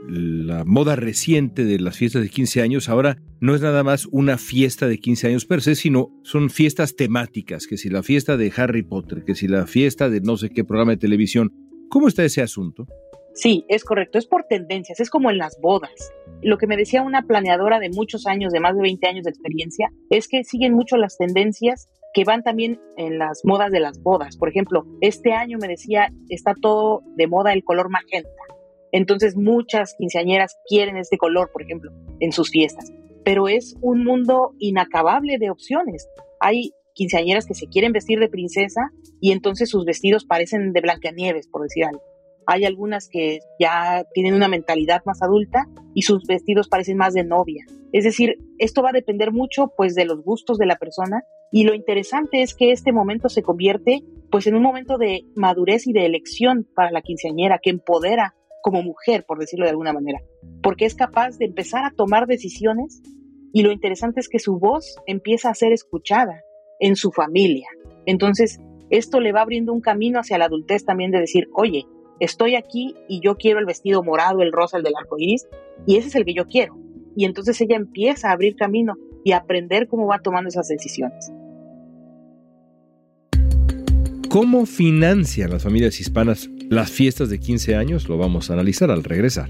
la 0.08 0.63
moda 0.65 0.96
reciente 0.96 1.63
de 1.63 1.79
las 1.79 1.98
fiestas 1.98 2.24
de 2.24 2.29
15 2.29 2.62
años 2.62 2.89
ahora 2.89 3.17
no 3.39 3.55
es 3.55 3.62
nada 3.62 3.84
más 3.84 4.08
una 4.12 4.38
fiesta 4.38 4.88
de 4.88 5.00
15 5.00 5.27
años 5.27 5.46
per 5.46 5.62
se, 5.62 5.75
sino 5.75 6.10
son 6.24 6.50
fiestas 6.50 6.96
temáticas, 6.96 7.67
que 7.67 7.77
si 7.77 7.89
la 7.89 8.03
fiesta 8.03 8.38
de 8.38 8.51
Harry 8.55 8.84
Potter, 8.84 9.24
que 9.24 9.36
si 9.36 9.48
la 9.48 9.67
fiesta 9.67 10.10
de 10.10 10.22
no 10.22 10.38
sé 10.38 10.50
qué 10.50 10.63
programa 10.63 10.91
de 10.91 10.98
televisión. 10.98 11.51
¿Cómo 11.89 12.08
está 12.08 12.24
ese 12.24 12.41
asunto? 12.41 12.88
Sí, 13.34 13.65
es 13.70 13.84
correcto, 13.84 14.17
es 14.17 14.27
por 14.27 14.43
tendencias, 14.43 15.00
es 15.00 15.10
como 15.10 15.29
en 15.29 15.38
las 15.38 15.58
bodas. 15.62 16.12
Lo 16.41 16.58
que 16.58 16.67
me 16.67 16.77
decía 16.77 17.01
una 17.01 17.24
planeadora 17.24 17.79
de 17.79 17.89
muchos 17.89 18.27
años, 18.27 18.51
de 18.51 18.60
más 18.60 18.75
de 18.75 18.81
20 18.81 19.08
años 19.08 19.24
de 19.24 19.29
experiencia, 19.29 19.89
es 20.10 20.27
que 20.27 20.43
siguen 20.43 20.74
mucho 20.74 20.98
las 20.98 21.17
tendencias 21.17 21.89
que 22.13 22.25
van 22.25 22.43
también 22.43 22.79
en 22.98 23.17
las 23.17 23.41
modas 23.46 23.72
de 23.72 23.79
las 23.79 24.01
bodas. 24.01 24.38
Por 24.38 24.50
ejemplo, 24.50 24.86
este 25.00 25.31
año 25.31 25.58
me 25.62 25.67
decía, 25.67 26.12
está 26.29 26.53
todo 26.60 27.03
de 27.15 27.27
moda 27.27 27.53
el 27.53 27.63
color 27.63 27.89
magenta. 27.89 28.29
Entonces 28.92 29.36
muchas 29.36 29.96
quinceañeras 29.98 30.58
quieren 30.68 30.98
este 30.98 31.18
color, 31.18 31.52
por 31.52 31.62
ejemplo, 31.62 31.92
en 32.20 32.32
sus 32.32 32.50
fiestas. 32.50 32.92
Pero 33.24 33.48
es 33.48 33.76
un 33.82 34.04
mundo 34.04 34.54
inacabable 34.60 35.38
de 35.38 35.50
opciones. 35.50 36.08
Hay 36.40 36.74
quinceañeras 36.94 37.46
que 37.46 37.54
se 37.54 37.68
quieren 37.68 37.94
vestir 37.94 38.20
de 38.20 38.30
princesa 38.30 38.92
y 39.20 39.32
entonces 39.32 39.70
sus 39.70 39.86
vestidos 39.86 40.26
parecen 40.26 40.74
de 40.74 40.82
Blancanieves, 40.82 41.48
por 41.48 41.64
decir 41.64 41.86
algo. 41.86 42.02
Hay 42.48 42.66
algunas 42.66 43.08
que 43.08 43.40
ya 43.60 44.06
tienen 44.14 44.34
una 44.34 44.48
mentalidad 44.48 45.04
más 45.06 45.22
adulta 45.22 45.68
y 45.94 46.02
sus 46.02 46.26
vestidos 46.26 46.68
parecen 46.68 46.98
más 46.98 47.14
de 47.14 47.24
novia. 47.24 47.66
Es 47.94 48.04
decir, 48.04 48.40
esto 48.58 48.82
va 48.82 48.90
a 48.90 48.94
depender 48.94 49.32
mucho 49.32 49.72
pues 49.76 49.96
de 49.96 50.06
los 50.06 50.24
gustos 50.24 50.58
de 50.58 50.66
la 50.66 50.78
persona 50.78 51.24
y 51.52 51.64
lo 51.64 51.74
interesante 51.74 52.42
es 52.42 52.56
que 52.56 52.72
este 52.72 52.92
momento 52.92 53.30
se 53.30 53.44
convierte 53.44 54.04
pues 54.32 54.48
en 54.48 54.56
un 54.56 54.64
momento 54.64 54.98
de 54.98 55.26
madurez 55.36 55.88
y 55.88 55.94
de 55.94 56.06
elección 56.06 56.68
para 56.74 56.92
la 56.92 57.02
quinceañera 57.02 57.60
que 57.62 57.70
empodera 57.70 58.34
como 58.62 58.84
mujer, 58.84 59.25
por 59.27 59.39
decirlo 59.39 59.65
de 59.65 59.72
alguna 59.72 59.94
manera, 59.94 60.20
porque 60.62 60.86
es 60.86 60.96
capaz 60.96 61.38
de 61.38 61.46
empezar 61.46 61.86
a 61.86 61.91
tomar 61.91 62.27
decisiones 62.27 63.01
y 63.53 63.63
lo 63.63 63.72
interesante 63.72 64.20
es 64.20 64.30
que 64.30 64.39
su 64.39 64.60
voz 64.60 64.96
empieza 65.08 65.50
a 65.50 65.56
ser 65.56 65.74
escuchada 65.74 66.41
en 66.80 66.96
su 66.96 67.12
familia. 67.12 67.68
Entonces, 68.06 68.60
esto 68.89 69.20
le 69.20 69.32
va 69.32 69.41
abriendo 69.41 69.74
un 69.74 69.82
camino 69.82 70.20
hacia 70.20 70.38
la 70.38 70.46
adultez 70.46 70.86
también 70.86 71.12
de 71.12 71.20
decir, 71.20 71.50
oye, 71.53 71.86
estoy 72.20 72.56
aquí 72.56 72.96
y 73.08 73.22
yo 73.22 73.36
quiero 73.36 73.60
el 73.60 73.65
vestido 73.65 74.03
morado, 74.03 74.41
el 74.41 74.51
rosa, 74.51 74.77
el 74.77 74.84
del 74.84 74.96
arco 74.96 75.18
iris, 75.18 75.48
y 75.86 75.98
ese 75.98 76.10
es 76.10 76.15
el 76.15 76.25
que 76.25 76.34
yo 76.34 76.46
quiero. 76.46 76.77
Y 77.15 77.25
entonces 77.25 77.60
ella 77.62 77.75
empieza 77.75 78.30
a 78.30 78.34
abrir 78.34 78.56
camino 78.56 78.96
y 79.24 79.34
a 79.34 79.38
aprender 79.38 79.88
cómo 79.88 80.08
va 80.08 80.20
tomando 80.20 80.50
esas 80.50 80.68
decisiones. 80.68 81.32
¿Cómo 84.32 84.66
financian 84.66 85.52
las 85.52 85.64
familias 85.64 86.00
hispanas 86.00 86.50
las 86.70 86.90
fiestas 86.90 87.30
de 87.30 87.38
15 87.38 87.76
años? 87.76 88.08
Lo 88.08 88.18
vamos 88.18 88.50
a 88.50 88.54
analizar 88.54 88.90
al 88.90 89.04
regresar. 89.04 89.50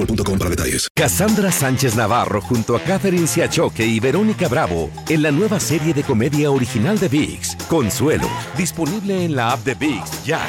boostmobile.com 0.01 0.37
para 0.37 0.49
detalles. 0.49 0.87
Cassandra 0.95 1.51
Sánchez 1.51 1.95
Navarro 1.95 2.41
junto 2.41 2.75
a 2.75 2.79
Catherine 2.81 3.27
Siachoque 3.27 3.85
y 3.85 3.99
Verónica 3.99 4.47
Bravo 4.47 4.89
en 5.09 5.21
la 5.21 5.31
nueva 5.31 5.59
serie 5.59 5.93
de 5.93 6.03
comedia 6.03 6.51
original 6.51 6.99
de 6.99 7.07
VIX, 7.07 7.55
Consuelo, 7.67 8.27
disponible 8.57 9.25
en 9.25 9.35
la 9.35 9.51
app 9.51 9.59
de 9.63 9.75
VIX 9.75 10.25
ya. 10.25 10.41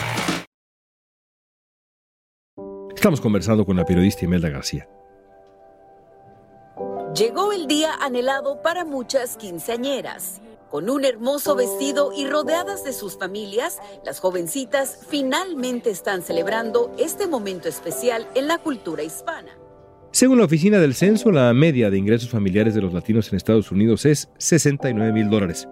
Estamos 2.94 3.20
conversando 3.20 3.64
con 3.64 3.76
la 3.76 3.84
periodista 3.84 4.24
Imelda 4.24 4.48
García. 4.48 4.88
Llegó 7.16 7.52
el 7.52 7.66
día 7.66 7.94
anhelado 8.00 8.62
para 8.62 8.84
muchas 8.84 9.36
quinceañeras. 9.36 10.40
Con 10.72 10.88
un 10.88 11.04
hermoso 11.04 11.54
vestido 11.54 12.14
y 12.16 12.26
rodeadas 12.26 12.82
de 12.82 12.94
sus 12.94 13.18
familias, 13.18 13.78
las 14.06 14.20
jovencitas 14.20 15.00
finalmente 15.06 15.90
están 15.90 16.22
celebrando 16.22 16.90
este 16.98 17.26
momento 17.26 17.68
especial 17.68 18.26
en 18.34 18.48
la 18.48 18.56
cultura 18.56 19.02
hispana. 19.02 19.50
Según 20.12 20.38
la 20.38 20.46
oficina 20.46 20.78
del 20.78 20.94
censo, 20.94 21.30
la 21.30 21.52
media 21.52 21.90
de 21.90 21.98
ingresos 21.98 22.30
familiares 22.30 22.74
de 22.74 22.80
los 22.80 22.94
latinos 22.94 23.28
en 23.28 23.36
Estados 23.36 23.70
Unidos 23.70 24.06
es 24.06 24.30
69 24.38 25.12
mil 25.12 25.28
dólares. 25.28 25.68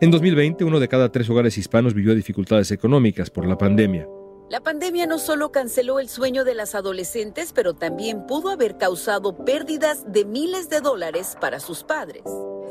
En 0.00 0.10
2020, 0.10 0.64
uno 0.64 0.80
de 0.80 0.88
cada 0.88 1.12
tres 1.12 1.30
hogares 1.30 1.56
hispanos 1.56 1.94
vivió 1.94 2.12
dificultades 2.12 2.72
económicas 2.72 3.30
por 3.30 3.46
la 3.46 3.56
pandemia. 3.56 4.08
La 4.50 4.60
pandemia 4.60 5.06
no 5.06 5.20
solo 5.20 5.52
canceló 5.52 6.00
el 6.00 6.08
sueño 6.08 6.42
de 6.42 6.56
las 6.56 6.74
adolescentes, 6.74 7.52
pero 7.52 7.74
también 7.74 8.26
pudo 8.26 8.50
haber 8.50 8.78
causado 8.78 9.44
pérdidas 9.44 10.12
de 10.12 10.24
miles 10.24 10.68
de 10.68 10.80
dólares 10.80 11.36
para 11.40 11.60
sus 11.60 11.84
padres. 11.84 12.24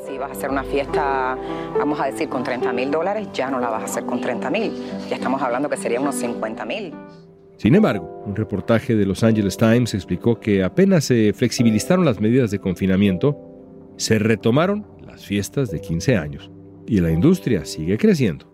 Si 0.05 0.17
vas 0.17 0.29
a 0.29 0.33
hacer 0.33 0.49
una 0.49 0.63
fiesta, 0.63 1.37
vamos 1.77 1.99
a 1.99 2.05
decir, 2.07 2.27
con 2.27 2.43
30 2.43 2.73
mil 2.73 2.91
dólares, 2.91 3.29
ya 3.33 3.49
no 3.49 3.59
la 3.59 3.69
vas 3.69 3.83
a 3.83 3.85
hacer 3.85 4.05
con 4.05 4.19
30 4.19 4.49
mil. 4.49 4.71
Ya 5.09 5.15
estamos 5.15 5.41
hablando 5.41 5.69
que 5.69 5.77
serían 5.77 6.01
unos 6.01 6.15
50 6.15 6.65
mil. 6.65 6.93
Sin 7.57 7.75
embargo, 7.75 8.21
un 8.25 8.35
reportaje 8.35 8.95
de 8.95 9.05
Los 9.05 9.23
Angeles 9.23 9.55
Times 9.55 9.93
explicó 9.93 10.39
que 10.39 10.63
apenas 10.63 11.05
se 11.05 11.31
flexibilizaron 11.33 12.03
las 12.03 12.19
medidas 12.19 12.51
de 12.51 12.59
confinamiento, 12.59 13.37
se 13.95 14.19
retomaron 14.19 14.85
las 15.05 15.25
fiestas 15.25 15.71
de 15.71 15.79
15 15.79 16.17
años 16.17 16.51
y 16.85 16.99
la 16.99 17.11
industria 17.11 17.63
sigue 17.63 17.97
creciendo. 17.97 18.51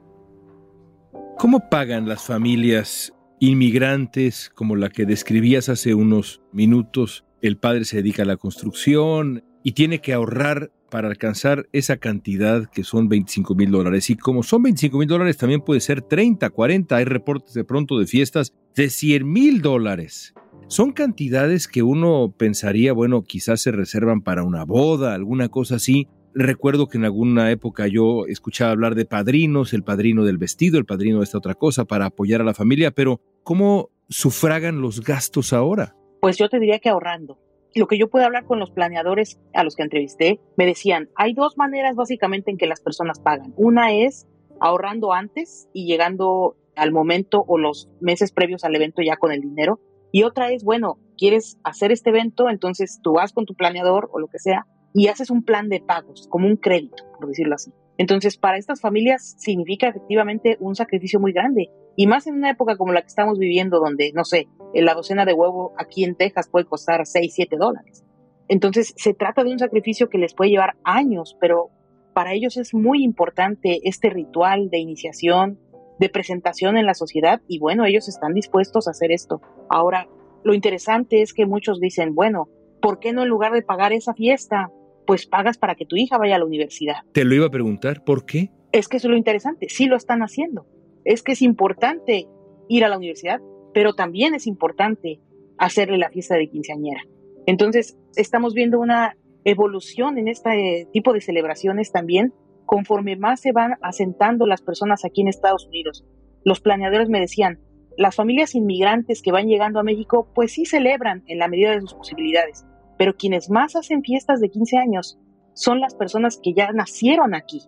¿Cómo 1.39 1.69
pagan 1.69 2.07
las 2.07 2.21
familias 2.21 3.13
inmigrantes 3.39 4.51
como 4.53 4.75
la 4.75 4.89
que 4.89 5.05
describías 5.05 5.69
hace 5.69 5.95
unos 5.95 6.41
minutos? 6.51 7.25
El 7.41 7.57
padre 7.57 7.85
se 7.85 7.97
dedica 7.97 8.23
a 8.23 8.25
la 8.25 8.37
construcción 8.37 9.43
y 9.63 9.73
tiene 9.73 9.99
que 9.99 10.13
ahorrar 10.13 10.71
para 10.89 11.07
alcanzar 11.07 11.69
esa 11.71 11.97
cantidad 11.97 12.69
que 12.69 12.83
son 12.83 13.09
25 13.09 13.55
mil 13.55 13.71
dólares. 13.71 14.09
Y 14.09 14.15
como 14.15 14.43
son 14.43 14.63
25 14.63 14.97
mil 14.97 15.07
dólares, 15.07 15.37
también 15.37 15.61
puede 15.61 15.79
ser 15.79 16.01
30, 16.01 16.49
40. 16.49 16.95
Hay 16.95 17.05
reportes 17.05 17.53
de 17.53 17.63
pronto 17.63 17.99
de 17.99 18.07
fiestas 18.07 18.53
de 18.75 18.89
100 18.89 19.31
mil 19.31 19.61
dólares. 19.61 20.33
Son 20.67 20.91
cantidades 20.91 21.67
que 21.67 21.81
uno 21.81 22.33
pensaría, 22.37 22.93
bueno, 22.93 23.23
quizás 23.23 23.61
se 23.61 23.71
reservan 23.71 24.21
para 24.21 24.43
una 24.43 24.65
boda, 24.65 25.15
alguna 25.15 25.49
cosa 25.49 25.77
así. 25.77 26.07
Recuerdo 26.35 26.87
que 26.87 26.97
en 26.97 27.05
alguna 27.05 27.49
época 27.51 27.87
yo 27.87 28.27
escuchaba 28.27 28.71
hablar 28.71 28.95
de 28.95 29.05
padrinos, 29.05 29.73
el 29.73 29.83
padrino 29.83 30.25
del 30.25 30.37
vestido, 30.37 30.77
el 30.77 30.85
padrino 30.85 31.19
de 31.19 31.23
esta 31.23 31.39
otra 31.39 31.55
cosa, 31.55 31.85
para 31.85 32.05
apoyar 32.05 32.41
a 32.41 32.43
la 32.45 32.53
familia, 32.53 32.91
pero 32.91 33.19
¿cómo 33.43 33.89
sufragan 34.09 34.81
los 34.81 35.01
gastos 35.01 35.53
ahora? 35.53 35.95
Pues 36.21 36.37
yo 36.37 36.49
te 36.49 36.59
diría 36.59 36.79
que 36.79 36.89
ahorrando 36.89 37.37
lo 37.75 37.87
que 37.87 37.97
yo 37.97 38.09
puedo 38.09 38.25
hablar 38.25 38.45
con 38.45 38.59
los 38.59 38.71
planeadores 38.71 39.39
a 39.53 39.63
los 39.63 39.75
que 39.75 39.83
entrevisté, 39.83 40.39
me 40.57 40.65
decían, 40.65 41.09
hay 41.15 41.33
dos 41.33 41.57
maneras 41.57 41.95
básicamente 41.95 42.51
en 42.51 42.57
que 42.57 42.67
las 42.67 42.81
personas 42.81 43.19
pagan. 43.19 43.53
Una 43.57 43.93
es 43.93 44.27
ahorrando 44.59 45.13
antes 45.13 45.69
y 45.73 45.85
llegando 45.85 46.55
al 46.75 46.91
momento 46.91 47.43
o 47.47 47.57
los 47.57 47.89
meses 47.99 48.31
previos 48.31 48.63
al 48.63 48.75
evento 48.75 49.01
ya 49.01 49.17
con 49.17 49.31
el 49.31 49.41
dinero. 49.41 49.79
Y 50.11 50.23
otra 50.23 50.51
es, 50.51 50.63
bueno, 50.63 50.97
quieres 51.17 51.59
hacer 51.63 51.91
este 51.91 52.09
evento, 52.09 52.49
entonces 52.49 52.99
tú 53.03 53.13
vas 53.13 53.33
con 53.33 53.45
tu 53.45 53.53
planeador 53.53 54.09
o 54.11 54.19
lo 54.19 54.27
que 54.27 54.39
sea 54.39 54.65
y 54.93 55.07
haces 55.07 55.29
un 55.29 55.43
plan 55.43 55.69
de 55.69 55.81
pagos, 55.81 56.27
como 56.29 56.47
un 56.47 56.55
crédito, 56.55 57.03
por 57.17 57.27
decirlo 57.27 57.55
así. 57.55 57.71
Entonces, 57.99 58.37
para 58.37 58.57
estas 58.57 58.79
familias 58.79 59.35
significa 59.37 59.89
efectivamente 59.89 60.55
un 60.61 60.73
sacrificio 60.73 61.19
muy 61.19 61.33
grande. 61.33 61.69
Y 61.97 62.07
más 62.07 62.27
en 62.27 62.35
una 62.35 62.49
época 62.49 62.77
como 62.77 62.93
la 62.93 63.01
que 63.01 63.07
estamos 63.07 63.37
viviendo, 63.37 63.81
donde, 63.81 64.13
no 64.15 64.23
sé, 64.23 64.47
la 64.73 64.93
docena 64.93 65.25
de 65.25 65.33
huevo 65.33 65.73
aquí 65.77 66.05
en 66.05 66.15
Texas 66.15 66.47
puede 66.49 66.65
costar 66.65 67.05
6, 67.05 67.33
7 67.35 67.57
dólares. 67.57 68.05
Entonces, 68.47 68.93
se 68.95 69.13
trata 69.13 69.43
de 69.43 69.51
un 69.51 69.59
sacrificio 69.59 70.07
que 70.07 70.17
les 70.17 70.33
puede 70.33 70.51
llevar 70.51 70.77
años, 70.85 71.35
pero 71.41 71.71
para 72.13 72.33
ellos 72.33 72.55
es 72.55 72.73
muy 72.73 73.03
importante 73.03 73.81
este 73.83 74.09
ritual 74.09 74.69
de 74.69 74.79
iniciación, 74.79 75.59
de 75.99 76.07
presentación 76.07 76.77
en 76.77 76.85
la 76.85 76.93
sociedad, 76.93 77.41
y 77.49 77.59
bueno, 77.59 77.83
ellos 77.83 78.07
están 78.07 78.33
dispuestos 78.33 78.87
a 78.87 78.91
hacer 78.91 79.11
esto. 79.11 79.41
Ahora, 79.69 80.07
lo 80.45 80.53
interesante 80.53 81.21
es 81.21 81.33
que 81.33 81.45
muchos 81.45 81.81
dicen, 81.81 82.15
bueno, 82.15 82.47
¿por 82.81 82.99
qué 82.99 83.11
no 83.11 83.23
en 83.23 83.27
lugar 83.27 83.51
de 83.51 83.61
pagar 83.61 83.91
esa 83.91 84.13
fiesta, 84.13 84.71
pues 85.09 85.25
pagas 85.25 85.57
para 85.57 85.73
que 85.73 85.87
tu 85.87 85.95
hija 85.95 86.19
vaya 86.19 86.35
a 86.35 86.37
la 86.37 86.45
universidad. 86.45 86.97
Te 87.13 87.25
lo 87.25 87.33
iba 87.33 87.47
a 87.47 87.49
preguntar, 87.49 88.03
¿por 88.03 88.27
qué? 88.27 88.51
Es 88.71 88.87
que 88.87 88.97
eso 88.97 89.07
es 89.07 89.11
lo 89.11 89.17
interesante, 89.17 89.67
sí 89.67 89.87
lo 89.87 89.95
están 89.95 90.21
haciendo. 90.21 90.67
Es 91.03 91.23
que 91.23 91.31
es 91.31 91.41
importante 91.41 92.27
ir 92.67 92.85
a 92.85 92.89
la 92.89 92.97
universidad, 92.97 93.39
pero 93.73 93.95
también 93.95 94.35
es 94.35 94.45
importante 94.45 95.19
hacerle 95.57 95.97
la 95.97 96.11
fiesta 96.11 96.35
de 96.35 96.47
quinceañera. 96.47 97.01
Entonces, 97.47 97.97
estamos 98.17 98.53
viendo 98.53 98.79
una 98.79 99.17
evolución 99.45 100.19
en 100.19 100.27
este 100.27 100.87
tipo 100.93 101.11
de 101.11 101.21
celebraciones 101.21 101.91
también, 101.91 102.31
conforme 102.67 103.15
más 103.15 103.41
se 103.41 103.51
van 103.51 103.77
asentando 103.81 104.45
las 104.45 104.61
personas 104.61 105.05
aquí 105.05 105.21
en 105.21 105.29
Estados 105.29 105.65
Unidos. 105.65 106.05
Los 106.43 106.61
planeadores 106.61 107.09
me 107.09 107.19
decían, 107.19 107.57
las 107.97 108.15
familias 108.15 108.53
inmigrantes 108.53 109.23
que 109.23 109.31
van 109.31 109.47
llegando 109.47 109.79
a 109.79 109.83
México, 109.83 110.29
pues 110.35 110.51
sí 110.51 110.65
celebran 110.65 111.23
en 111.25 111.39
la 111.39 111.47
medida 111.47 111.71
de 111.71 111.81
sus 111.81 111.95
posibilidades, 111.95 112.63
pero 112.99 113.15
quienes 113.15 113.49
más 113.49 113.77
hacen 113.77 114.03
fiestas 114.03 114.41
de 114.41 114.49
15 114.49 114.77
años 114.77 115.17
son 115.53 115.79
las 115.79 115.95
personas 115.95 116.37
que 116.43 116.53
ya 116.53 116.73
nacieron 116.73 117.33
aquí 117.33 117.61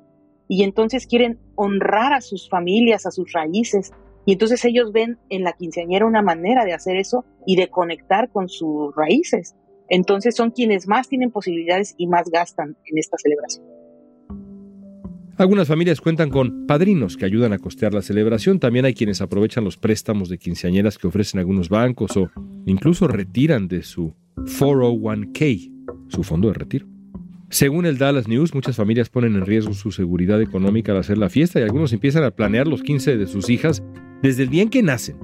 y 0.50 0.64
entonces 0.64 1.08
quieren 1.08 1.40
honrar 1.56 2.12
a 2.12 2.20
sus 2.20 2.50
familias, 2.50 3.06
a 3.06 3.12
sus 3.12 3.32
raíces. 3.32 3.94
Y 4.26 4.34
entonces 4.34 4.66
ellos 4.66 4.92
ven 4.92 5.20
en 5.30 5.44
la 5.44 5.54
quinceañera 5.54 6.06
una 6.06 6.22
manera 6.22 6.66
de 6.66 6.74
hacer 6.74 6.98
eso 6.98 7.24
y 7.48 7.56
de 7.56 7.70
conectar 7.70 8.30
con 8.30 8.50
sus 8.50 8.94
raíces. 8.94 9.56
Entonces 9.88 10.36
son 10.36 10.52
quienes 10.52 10.86
más 10.90 11.08
tienen 11.08 11.32
posibilidades 11.32 11.96
y 11.98 12.08
más 12.08 12.30
gastan 12.30 12.76
en 12.86 12.98
esta 12.98 13.16
celebración. 13.18 13.66
Algunas 15.38 15.70
familias 15.70 16.02
cuentan 16.02 16.30
con 16.30 16.68
padrinos 16.68 17.16
que 17.16 17.24
ayudan 17.24 17.54
a 17.54 17.58
costear 17.58 17.94
la 17.94 18.02
celebración. 18.02 18.60
También 18.60 18.84
hay 18.84 18.94
quienes 18.94 19.22
aprovechan 19.22 19.64
los 19.64 19.78
préstamos 19.78 20.28
de 20.28 20.38
quinceañeras 20.38 20.98
que 20.98 21.08
ofrecen 21.08 21.40
algunos 21.40 21.70
bancos 21.70 22.18
o 22.18 22.30
incluso 22.66 23.08
retiran 23.08 23.70
de 23.70 23.84
su 23.84 24.14
401k, 24.36 25.72
su 26.08 26.24
fondo 26.24 26.50
de 26.50 26.54
retiro. 26.56 26.88
Según 27.50 27.86
el 27.86 27.98
Dallas 27.98 28.30
News, 28.30 28.54
muchas 28.54 28.78
familias 28.78 29.10
ponen 29.10 29.36
en 29.36 29.46
riesgo 29.46 29.74
su 29.74 29.92
seguridad 29.92 30.42
económica 30.42 30.94
al 30.94 31.00
hacer 31.00 31.18
la 31.18 31.30
fiesta 31.30 31.60
y 31.60 31.64
algunos 31.64 31.92
empiezan 31.92 32.24
a 32.24 32.32
planear 32.32 32.66
los 32.66 32.82
15 32.82 33.18
de 33.18 33.28
sus 33.28 33.50
hijas 33.50 33.84
desde 34.22 34.44
el 34.44 34.50
día 34.50 34.64
en 34.64 34.70
que 34.70 34.82
nacen. 34.82 35.18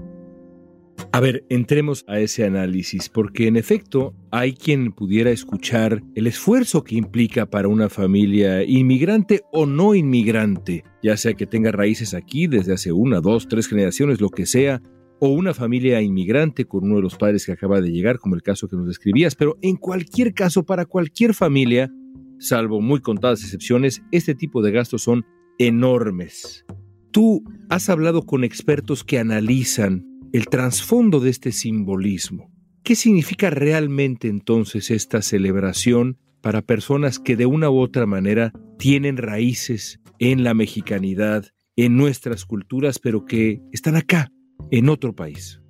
A 1.12 1.20
ver, 1.20 1.46
entremos 1.50 2.04
a 2.08 2.20
ese 2.20 2.44
análisis, 2.44 3.08
porque 3.08 3.48
en 3.48 3.56
efecto 3.56 4.14
hay 4.30 4.54
quien 4.54 4.92
pudiera 4.92 5.32
escuchar 5.32 6.04
el 6.16 6.28
esfuerzo 6.28 6.84
que 6.84 6.96
implica 6.96 7.46
para 7.46 7.68
una 7.68 7.88
familia 7.88 8.64
inmigrante 8.64 9.42
o 9.52 9.66
no 9.66 9.96
inmigrante, 9.96 10.84
ya 11.02 11.16
sea 11.16 11.34
que 11.34 11.46
tenga 11.46 11.72
raíces 11.72 12.14
aquí 12.14 12.48
desde 12.48 12.74
hace 12.74 12.92
una, 12.92 13.22
dos, 13.22 13.48
tres 13.48 13.68
generaciones, 13.68 14.20
lo 14.20 14.30
que 14.30 14.46
sea, 14.46 14.82
o 15.20 15.30
una 15.30 15.54
familia 15.54 16.02
inmigrante 16.02 16.66
con 16.66 16.84
uno 16.86 16.98
de 16.98 17.02
los 17.02 17.16
padres 17.16 17.46
que 17.46 17.52
acaba 17.52 17.82
de 17.82 17.92
llegar, 17.92 18.20
como 18.20 18.36
el 18.36 18.44
caso 18.44 18.68
que 18.68 18.76
nos 18.76 18.88
describías, 18.88 19.36
pero 19.36 19.58
en 19.62 19.76
cualquier 19.76 20.34
caso, 20.34 20.64
para 20.64 20.86
cualquier 20.86 21.34
familia, 21.34 21.92
salvo 22.40 22.82
muy 22.82 23.00
contadas 23.00 23.44
excepciones, 23.44 24.04
este 24.12 24.36
tipo 24.36 24.62
de 24.62 24.72
gastos 24.72 25.04
son 25.04 25.26
enormes. 25.58 26.66
Tú 27.12 27.44
has 27.70 27.90
hablado 27.90 28.24
con 28.24 28.44
expertos 28.44 29.04
que 29.04 29.20
analizan 29.20 30.06
el 30.34 30.48
trasfondo 30.48 31.20
de 31.20 31.30
este 31.30 31.52
simbolismo. 31.52 32.52
¿Qué 32.84 32.96
significa 32.96 33.50
realmente 33.50 34.28
entonces 34.28 34.92
esta 34.92 35.22
celebración 35.22 36.18
para 36.42 36.62
personas 36.62 37.20
que 37.20 37.36
de 37.36 37.46
una 37.46 37.70
u 37.70 37.80
otra 37.80 38.06
manera 38.06 38.54
tienen 38.78 39.18
raíces 39.18 40.00
en 40.20 40.44
la 40.44 40.54
mexicanidad, 40.54 41.46
en 41.76 41.98
nuestras 41.98 42.46
culturas, 42.46 43.00
pero 43.00 43.26
que 43.26 43.62
están 43.72 43.96
acá, 43.96 44.32
en 44.72 44.90
otro 44.90 45.14
país? 45.14 45.62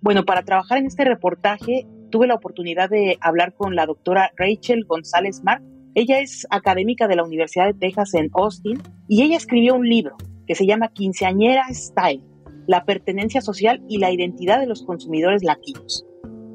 Bueno, 0.00 0.24
para 0.24 0.42
trabajar 0.42 0.78
en 0.78 0.86
este 0.86 1.04
reportaje 1.04 1.86
tuve 2.10 2.26
la 2.26 2.34
oportunidad 2.34 2.90
de 2.90 3.18
hablar 3.20 3.54
con 3.54 3.74
la 3.74 3.86
doctora 3.86 4.30
Rachel 4.36 4.84
González 4.84 5.42
Mark. 5.44 5.62
Ella 5.94 6.20
es 6.20 6.46
académica 6.50 7.08
de 7.08 7.16
la 7.16 7.24
Universidad 7.24 7.66
de 7.66 7.74
Texas 7.74 8.14
en 8.14 8.30
Austin 8.34 8.82
y 9.08 9.22
ella 9.22 9.36
escribió 9.36 9.74
un 9.74 9.88
libro 9.88 10.16
que 10.46 10.54
se 10.54 10.66
llama 10.66 10.88
Quinceañera 10.92 11.66
Style, 11.72 12.24
la 12.66 12.84
pertenencia 12.84 13.40
social 13.40 13.82
y 13.88 13.98
la 13.98 14.10
identidad 14.10 14.60
de 14.60 14.66
los 14.66 14.84
consumidores 14.84 15.42
latinos. 15.42 16.04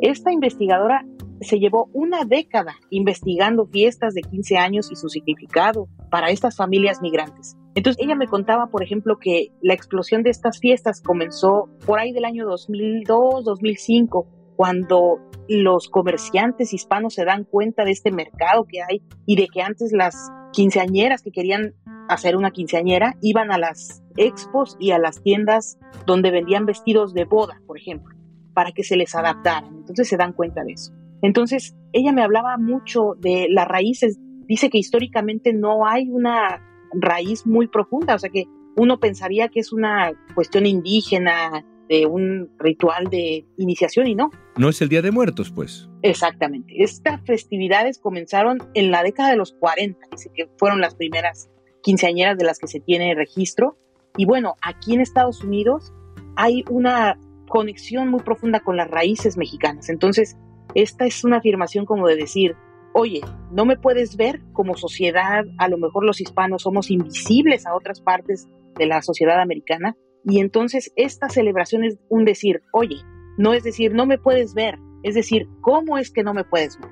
Esta 0.02 0.32
investigadora 0.32 1.06
se 1.42 1.60
llevó 1.60 1.90
una 1.94 2.24
década 2.26 2.76
investigando 2.90 3.68
fiestas 3.68 4.14
de 4.14 4.22
15 4.22 4.58
años 4.58 4.92
y 4.92 4.96
su 4.96 5.10
significado 5.10 5.88
para 6.10 6.30
estas 6.30 6.56
familias 6.56 7.02
migrantes. 7.02 7.56
Entonces 7.78 8.04
ella 8.04 8.16
me 8.16 8.26
contaba, 8.26 8.72
por 8.72 8.82
ejemplo, 8.82 9.20
que 9.20 9.52
la 9.62 9.76
explosión 9.76 10.24
de 10.24 10.32
estas 10.32 10.60
fiestas 10.60 11.00
comenzó 11.00 11.70
por 11.86 12.00
ahí 12.00 12.12
del 12.12 12.26
año 12.26 12.48
2002, 12.48 13.46
2005, 13.46 14.28
cuando 14.56 15.20
los 15.48 15.88
comerciantes 15.88 16.74
hispanos 16.74 17.14
se 17.14 17.24
dan 17.24 17.44
cuenta 17.44 17.86
de 17.86 17.92
este 17.92 18.12
mercado 18.12 18.66
que 18.68 18.82
hay 18.82 19.04
y 19.28 19.36
de 19.36 19.48
que 19.48 19.62
antes 19.62 19.92
las 19.92 20.32
quinceañeras 20.54 21.22
que 21.22 21.30
querían 21.30 21.76
hacer 22.10 22.36
una 22.36 22.50
quinceañera 22.50 23.14
iban 23.22 23.52
a 23.52 23.60
las 23.60 24.02
expos 24.16 24.76
y 24.80 24.90
a 24.90 24.98
las 24.98 25.22
tiendas 25.22 25.78
donde 26.08 26.32
vendían 26.32 26.66
vestidos 26.66 27.14
de 27.14 27.26
boda, 27.26 27.62
por 27.68 27.78
ejemplo, 27.78 28.16
para 28.56 28.72
que 28.72 28.84
se 28.84 28.98
les 28.98 29.14
adaptaran. 29.14 29.76
Entonces 29.76 30.08
se 30.10 30.18
dan 30.18 30.34
cuenta 30.34 30.64
de 30.64 30.72
eso. 30.72 30.94
Entonces 31.22 31.76
ella 31.94 32.12
me 32.12 32.24
hablaba 32.24 32.58
mucho 32.58 33.14
de 33.20 33.46
las 33.52 33.68
raíces. 33.68 34.18
Dice 34.48 34.72
que 34.72 34.80
históricamente 34.80 35.54
no 35.54 35.86
hay 35.86 36.10
una 36.10 36.67
raíz 36.94 37.46
muy 37.46 37.68
profunda, 37.68 38.16
o 38.16 38.20
sea 38.20 38.30
que 38.30 38.46
uno 38.76 39.00
pensaría 39.00 39.50
que 39.50 39.60
es 39.60 39.74
una 39.74 40.14
cuestión 40.36 40.66
indígena, 40.66 41.66
de 41.88 42.06
un 42.06 42.50
ritual 42.60 43.06
de 43.10 43.46
iniciación 43.58 44.08
y 44.08 44.16
no. 44.16 44.30
No 44.58 44.70
es 44.70 44.82
el 44.82 44.90
Día 44.90 45.02
de 45.02 45.12
Muertos, 45.12 45.52
pues. 45.52 45.90
Exactamente. 46.02 46.74
Estas 46.78 47.22
festividades 47.26 48.00
comenzaron 48.00 48.60
en 48.74 48.92
la 48.92 49.04
década 49.04 49.32
de 49.32 49.38
los 49.38 49.54
40, 49.54 50.00
dice 50.12 50.30
que 50.34 50.50
fueron 50.58 50.82
las 50.82 50.96
primeras 50.96 51.50
quinceañeras 51.82 52.38
de 52.38 52.46
las 52.46 52.60
que 52.60 52.68
se 52.68 52.80
tiene 52.80 53.16
registro. 53.16 53.78
Y 54.18 54.26
bueno, 54.26 54.56
aquí 54.62 54.94
en 54.94 55.02
Estados 55.02 55.44
Unidos 55.44 55.94
hay 56.36 56.64
una 56.70 57.20
conexión 57.48 58.10
muy 58.10 58.22
profunda 58.22 58.60
con 58.60 58.76
las 58.76 58.90
raíces 58.90 59.38
mexicanas. 59.38 59.90
Entonces, 59.90 60.38
esta 60.76 61.06
es 61.06 61.24
una 61.24 61.38
afirmación 61.38 61.86
como 61.86 62.08
de 62.08 62.18
decir, 62.18 62.56
oye, 62.94 63.22
no 63.52 63.66
me 63.66 63.78
puedes 63.78 64.18
ver 64.18 64.42
como 64.54 64.76
sociedad, 64.76 65.46
a 65.58 65.68
lo 65.68 65.78
mejor 65.78 66.06
los 66.06 66.22
hispanos 66.22 66.64
somos 66.64 66.92
invisibles 66.92 67.66
a 67.66 67.76
otras 67.76 68.02
partes 68.02 68.48
de 68.76 68.86
la 68.86 69.02
sociedad 69.02 69.40
americana, 69.40 69.96
y 70.24 70.40
entonces 70.40 70.92
esta 70.96 71.30
celebración 71.30 71.84
es 71.84 71.98
un 72.10 72.26
decir, 72.26 72.62
oye, 72.74 72.98
no 73.38 73.54
es 73.54 73.64
decir, 73.64 73.94
no 73.94 74.06
me 74.06 74.18
puedes 74.18 74.54
ver, 74.54 74.78
es 75.04 75.16
decir, 75.16 75.48
¿cómo 75.62 75.98
es 75.98 76.12
que 76.12 76.24
no 76.24 76.34
me 76.34 76.44
puedes 76.44 76.80
ver? 76.80 76.92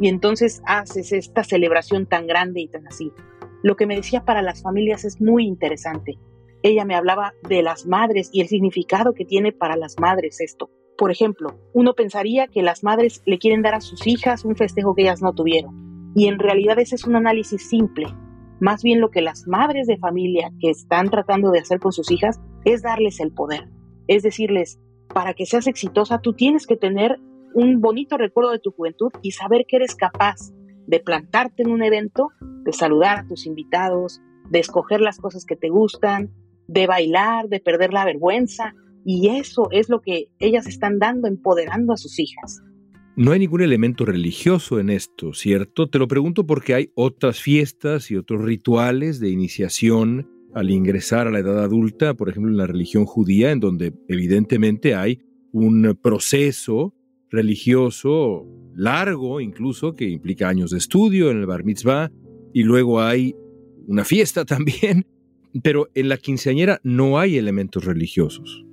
Y 0.00 0.08
entonces 0.08 0.62
haces 0.66 1.12
esta 1.12 1.44
celebración 1.44 2.06
tan 2.06 2.26
grande 2.26 2.60
y 2.60 2.68
tan 2.68 2.86
así. 2.86 3.12
Lo 3.62 3.76
que 3.76 3.86
me 3.86 3.94
decía 3.94 4.24
para 4.24 4.42
las 4.42 4.62
familias 4.62 5.04
es 5.04 5.20
muy 5.20 5.46
interesante. 5.46 6.18
Ella 6.62 6.84
me 6.84 6.94
hablaba 6.94 7.34
de 7.48 7.62
las 7.62 7.86
madres 7.86 8.30
y 8.32 8.40
el 8.40 8.48
significado 8.48 9.14
que 9.14 9.24
tiene 9.24 9.52
para 9.52 9.76
las 9.76 9.98
madres 10.00 10.40
esto. 10.40 10.70
Por 10.96 11.10
ejemplo, 11.10 11.58
uno 11.72 11.94
pensaría 11.94 12.46
que 12.46 12.62
las 12.62 12.84
madres 12.84 13.22
le 13.26 13.38
quieren 13.38 13.62
dar 13.62 13.74
a 13.74 13.80
sus 13.80 14.06
hijas 14.06 14.44
un 14.44 14.56
festejo 14.56 14.94
que 14.94 15.02
ellas 15.02 15.22
no 15.22 15.32
tuvieron. 15.32 16.12
Y 16.14 16.28
en 16.28 16.38
realidad 16.38 16.78
ese 16.78 16.96
es 16.96 17.06
un 17.06 17.16
análisis 17.16 17.68
simple. 17.68 18.06
Más 18.60 18.82
bien 18.82 19.00
lo 19.00 19.10
que 19.10 19.22
las 19.22 19.46
madres 19.46 19.86
de 19.86 19.98
familia 19.98 20.52
que 20.60 20.70
están 20.70 21.10
tratando 21.10 21.50
de 21.50 21.60
hacer 21.60 21.80
con 21.80 21.92
sus 21.92 22.10
hijas 22.10 22.40
es 22.64 22.82
darles 22.82 23.18
el 23.20 23.32
poder. 23.32 23.68
Es 24.06 24.22
decirles, 24.22 24.78
para 25.12 25.34
que 25.34 25.46
seas 25.46 25.66
exitosa, 25.66 26.20
tú 26.20 26.34
tienes 26.34 26.66
que 26.66 26.76
tener 26.76 27.18
un 27.54 27.80
bonito 27.80 28.16
recuerdo 28.16 28.50
de 28.50 28.58
tu 28.58 28.70
juventud 28.70 29.10
y 29.22 29.32
saber 29.32 29.64
que 29.66 29.76
eres 29.76 29.94
capaz 29.94 30.52
de 30.86 31.00
plantarte 31.00 31.62
en 31.62 31.70
un 31.70 31.82
evento, 31.82 32.28
de 32.64 32.72
saludar 32.72 33.18
a 33.18 33.26
tus 33.26 33.46
invitados, 33.46 34.20
de 34.50 34.58
escoger 34.58 35.00
las 35.00 35.18
cosas 35.18 35.44
que 35.44 35.56
te 35.56 35.68
gustan, 35.68 36.30
de 36.66 36.86
bailar, 36.86 37.48
de 37.48 37.60
perder 37.60 37.92
la 37.92 38.04
vergüenza. 38.04 38.74
Y 39.04 39.28
eso 39.28 39.68
es 39.70 39.88
lo 39.88 40.00
que 40.00 40.28
ellas 40.38 40.66
están 40.66 40.98
dando, 40.98 41.28
empoderando 41.28 41.92
a 41.92 41.96
sus 41.96 42.18
hijas. 42.18 42.62
No 43.14 43.32
hay 43.32 43.40
ningún 43.40 43.60
elemento 43.60 44.06
religioso 44.06 44.80
en 44.80 44.88
esto, 44.88 45.34
¿cierto? 45.34 45.88
Te 45.88 45.98
lo 45.98 46.08
pregunto 46.08 46.46
porque 46.46 46.74
hay 46.74 46.90
otras 46.94 47.40
fiestas 47.40 48.10
y 48.10 48.16
otros 48.16 48.42
rituales 48.42 49.20
de 49.20 49.28
iniciación 49.28 50.30
al 50.54 50.70
ingresar 50.70 51.26
a 51.26 51.30
la 51.30 51.40
edad 51.40 51.62
adulta, 51.62 52.14
por 52.14 52.30
ejemplo 52.30 52.50
en 52.50 52.56
la 52.56 52.66
religión 52.66 53.04
judía, 53.04 53.50
en 53.50 53.60
donde 53.60 53.92
evidentemente 54.08 54.94
hay 54.94 55.20
un 55.52 55.98
proceso 56.02 56.94
religioso 57.30 58.46
largo 58.74 59.40
incluso, 59.40 59.94
que 59.94 60.08
implica 60.08 60.48
años 60.48 60.70
de 60.70 60.78
estudio 60.78 61.30
en 61.30 61.38
el 61.38 61.46
bar 61.46 61.64
mitzvah, 61.64 62.10
y 62.54 62.62
luego 62.62 63.02
hay 63.02 63.34
una 63.86 64.04
fiesta 64.04 64.44
también, 64.46 65.06
pero 65.62 65.88
en 65.94 66.08
la 66.08 66.16
quinceañera 66.16 66.80
no 66.82 67.18
hay 67.18 67.36
elementos 67.36 67.84
religiosos. 67.84 68.64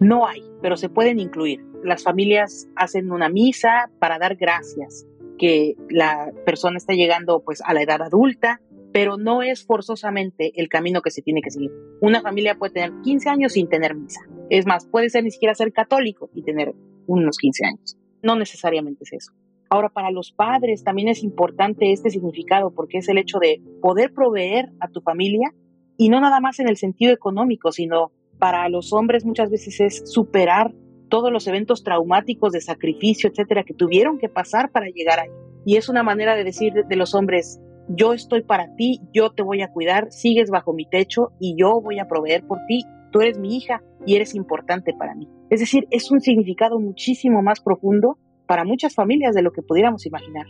No 0.00 0.26
hay, 0.26 0.42
pero 0.62 0.78
se 0.78 0.88
pueden 0.88 1.20
incluir. 1.20 1.62
Las 1.84 2.02
familias 2.02 2.68
hacen 2.74 3.12
una 3.12 3.28
misa 3.28 3.90
para 3.98 4.18
dar 4.18 4.36
gracias 4.36 5.06
que 5.38 5.74
la 5.90 6.32
persona 6.44 6.78
está 6.78 6.94
llegando 6.94 7.42
pues 7.44 7.62
a 7.62 7.74
la 7.74 7.82
edad 7.82 8.00
adulta, 8.00 8.60
pero 8.92 9.18
no 9.18 9.42
es 9.42 9.64
forzosamente 9.64 10.52
el 10.56 10.68
camino 10.68 11.02
que 11.02 11.10
se 11.10 11.20
tiene 11.20 11.42
que 11.42 11.50
seguir. 11.50 11.70
Una 12.00 12.22
familia 12.22 12.56
puede 12.56 12.72
tener 12.72 12.92
15 13.02 13.28
años 13.28 13.52
sin 13.52 13.68
tener 13.68 13.94
misa. 13.94 14.20
Es 14.48 14.66
más, 14.66 14.86
puede 14.86 15.10
ser 15.10 15.22
ni 15.22 15.30
siquiera 15.30 15.54
ser 15.54 15.72
católico 15.72 16.30
y 16.34 16.42
tener 16.42 16.74
unos 17.06 17.36
15 17.36 17.66
años. 17.66 17.98
No 18.22 18.36
necesariamente 18.36 19.04
es 19.04 19.12
eso. 19.12 19.32
Ahora, 19.68 19.90
para 19.90 20.10
los 20.10 20.32
padres 20.32 20.82
también 20.82 21.08
es 21.08 21.22
importante 21.22 21.92
este 21.92 22.10
significado 22.10 22.72
porque 22.72 22.98
es 22.98 23.08
el 23.08 23.18
hecho 23.18 23.38
de 23.38 23.62
poder 23.80 24.12
proveer 24.12 24.70
a 24.80 24.88
tu 24.88 25.00
familia 25.00 25.54
y 25.96 26.08
no 26.08 26.20
nada 26.20 26.40
más 26.40 26.58
en 26.58 26.68
el 26.68 26.76
sentido 26.76 27.12
económico, 27.12 27.70
sino 27.70 28.12
para 28.40 28.68
los 28.68 28.92
hombres 28.92 29.24
muchas 29.24 29.50
veces 29.50 29.80
es 29.80 30.02
superar 30.10 30.72
todos 31.08 31.30
los 31.30 31.46
eventos 31.46 31.84
traumáticos 31.84 32.52
de 32.52 32.60
sacrificio, 32.60 33.30
etcétera, 33.30 33.62
que 33.64 33.74
tuvieron 33.74 34.18
que 34.18 34.28
pasar 34.28 34.72
para 34.72 34.86
llegar 34.86 35.20
ahí. 35.20 35.28
Y 35.66 35.76
es 35.76 35.88
una 35.88 36.02
manera 36.02 36.34
de 36.34 36.44
decir 36.44 36.72
de 36.72 36.96
los 36.96 37.14
hombres, 37.14 37.60
yo 37.88 38.14
estoy 38.14 38.42
para 38.42 38.74
ti, 38.76 39.00
yo 39.12 39.30
te 39.30 39.42
voy 39.42 39.60
a 39.60 39.68
cuidar, 39.68 40.10
sigues 40.10 40.50
bajo 40.50 40.72
mi 40.72 40.86
techo 40.86 41.32
y 41.38 41.54
yo 41.58 41.80
voy 41.82 41.98
a 41.98 42.08
proveer 42.08 42.46
por 42.46 42.58
ti, 42.66 42.84
tú 43.12 43.20
eres 43.20 43.38
mi 43.38 43.56
hija 43.56 43.82
y 44.06 44.16
eres 44.16 44.34
importante 44.34 44.94
para 44.98 45.14
mí. 45.14 45.28
Es 45.50 45.60
decir, 45.60 45.86
es 45.90 46.10
un 46.10 46.20
significado 46.20 46.78
muchísimo 46.80 47.42
más 47.42 47.60
profundo 47.60 48.16
para 48.46 48.64
muchas 48.64 48.94
familias 48.94 49.34
de 49.34 49.42
lo 49.42 49.52
que 49.52 49.62
pudiéramos 49.62 50.06
imaginar. 50.06 50.46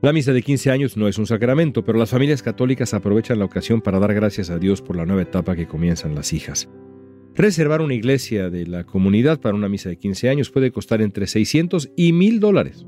La 0.00 0.14
misa 0.14 0.32
de 0.32 0.40
15 0.40 0.70
años 0.70 0.96
no 0.96 1.08
es 1.08 1.18
un 1.18 1.26
sacramento, 1.26 1.84
pero 1.84 1.98
las 1.98 2.10
familias 2.10 2.42
católicas 2.42 2.94
aprovechan 2.94 3.38
la 3.38 3.44
ocasión 3.44 3.82
para 3.82 3.98
dar 3.98 4.14
gracias 4.14 4.48
a 4.48 4.58
Dios 4.58 4.80
por 4.80 4.96
la 4.96 5.04
nueva 5.04 5.22
etapa 5.22 5.56
que 5.56 5.66
comienzan 5.66 6.14
las 6.14 6.32
hijas. 6.32 6.70
Reservar 7.34 7.80
una 7.80 7.94
iglesia 7.94 8.50
de 8.50 8.66
la 8.66 8.84
comunidad 8.84 9.40
para 9.40 9.54
una 9.54 9.68
misa 9.68 9.88
de 9.88 9.96
15 9.96 10.28
años 10.28 10.50
puede 10.50 10.72
costar 10.72 11.00
entre 11.00 11.26
600 11.26 11.90
y 11.96 12.12
1000 12.12 12.40
dólares. 12.40 12.86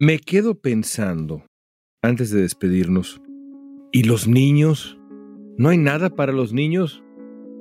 Me 0.00 0.18
quedo 0.18 0.60
pensando, 0.60 1.46
antes 2.02 2.30
de 2.30 2.42
despedirnos, 2.42 3.22
¿y 3.92 4.02
los 4.02 4.26
niños? 4.26 4.98
¿No 5.56 5.68
hay 5.68 5.78
nada 5.78 6.10
para 6.10 6.32
los 6.32 6.52
niños? 6.52 7.02